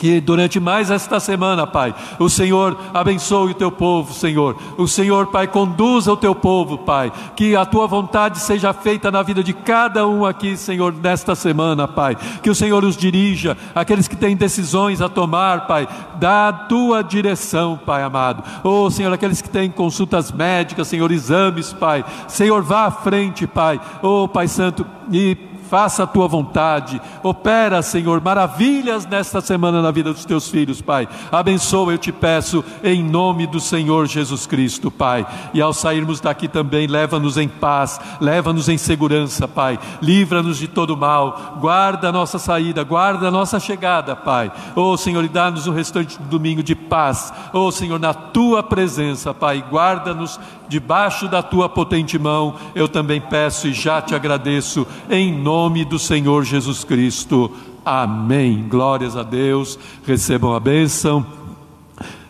[0.00, 4.56] que durante mais esta semana, Pai, o Senhor abençoe o teu povo, Senhor.
[4.78, 7.12] O Senhor, Pai, conduza o teu povo, Pai.
[7.36, 11.86] Que a tua vontade seja feita na vida de cada um aqui, Senhor, nesta semana,
[11.86, 12.16] Pai.
[12.42, 15.86] Que o Senhor os dirija, aqueles que têm decisões a tomar, Pai.
[16.18, 18.42] Dá a tua direção, Pai amado.
[18.64, 22.02] Oh, Senhor, aqueles que têm consultas médicas, Senhor, exames, Pai.
[22.26, 23.78] Senhor, vá à frente, Pai.
[24.00, 30.12] Oh, Pai Santo, e faça a tua vontade, opera, Senhor, maravilhas nesta semana na vida
[30.12, 31.08] dos teus filhos, Pai.
[31.30, 35.24] Abençoa, eu te peço, em nome do Senhor Jesus Cristo, Pai.
[35.54, 39.78] E ao sairmos daqui também, leva-nos em paz, leva-nos em segurança, Pai.
[40.02, 44.50] Livra-nos de todo mal, guarda a nossa saída, guarda a nossa chegada, Pai.
[44.74, 47.32] Oh, Senhor, e dá-nos o restante do domingo de paz.
[47.52, 50.40] Oh, Senhor, na tua presença, Pai, guarda-nos
[50.70, 52.54] debaixo da tua potente mão.
[52.74, 57.50] Eu também peço e já te agradeço, em nome do Senhor Jesus Cristo.
[57.84, 58.66] Amém.
[58.68, 59.78] Glórias a Deus.
[60.06, 61.26] Recebam a bênção.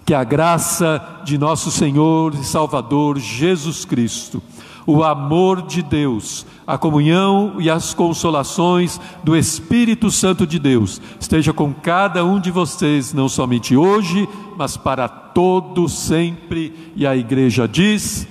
[0.06, 4.42] Que a graça de nosso Senhor e Salvador Jesus Cristo
[4.90, 11.52] o amor de Deus, a comunhão e as consolações do Espírito Santo de Deus esteja
[11.52, 16.92] com cada um de vocês, não somente hoje, mas para todo sempre.
[16.96, 18.26] E a igreja diz: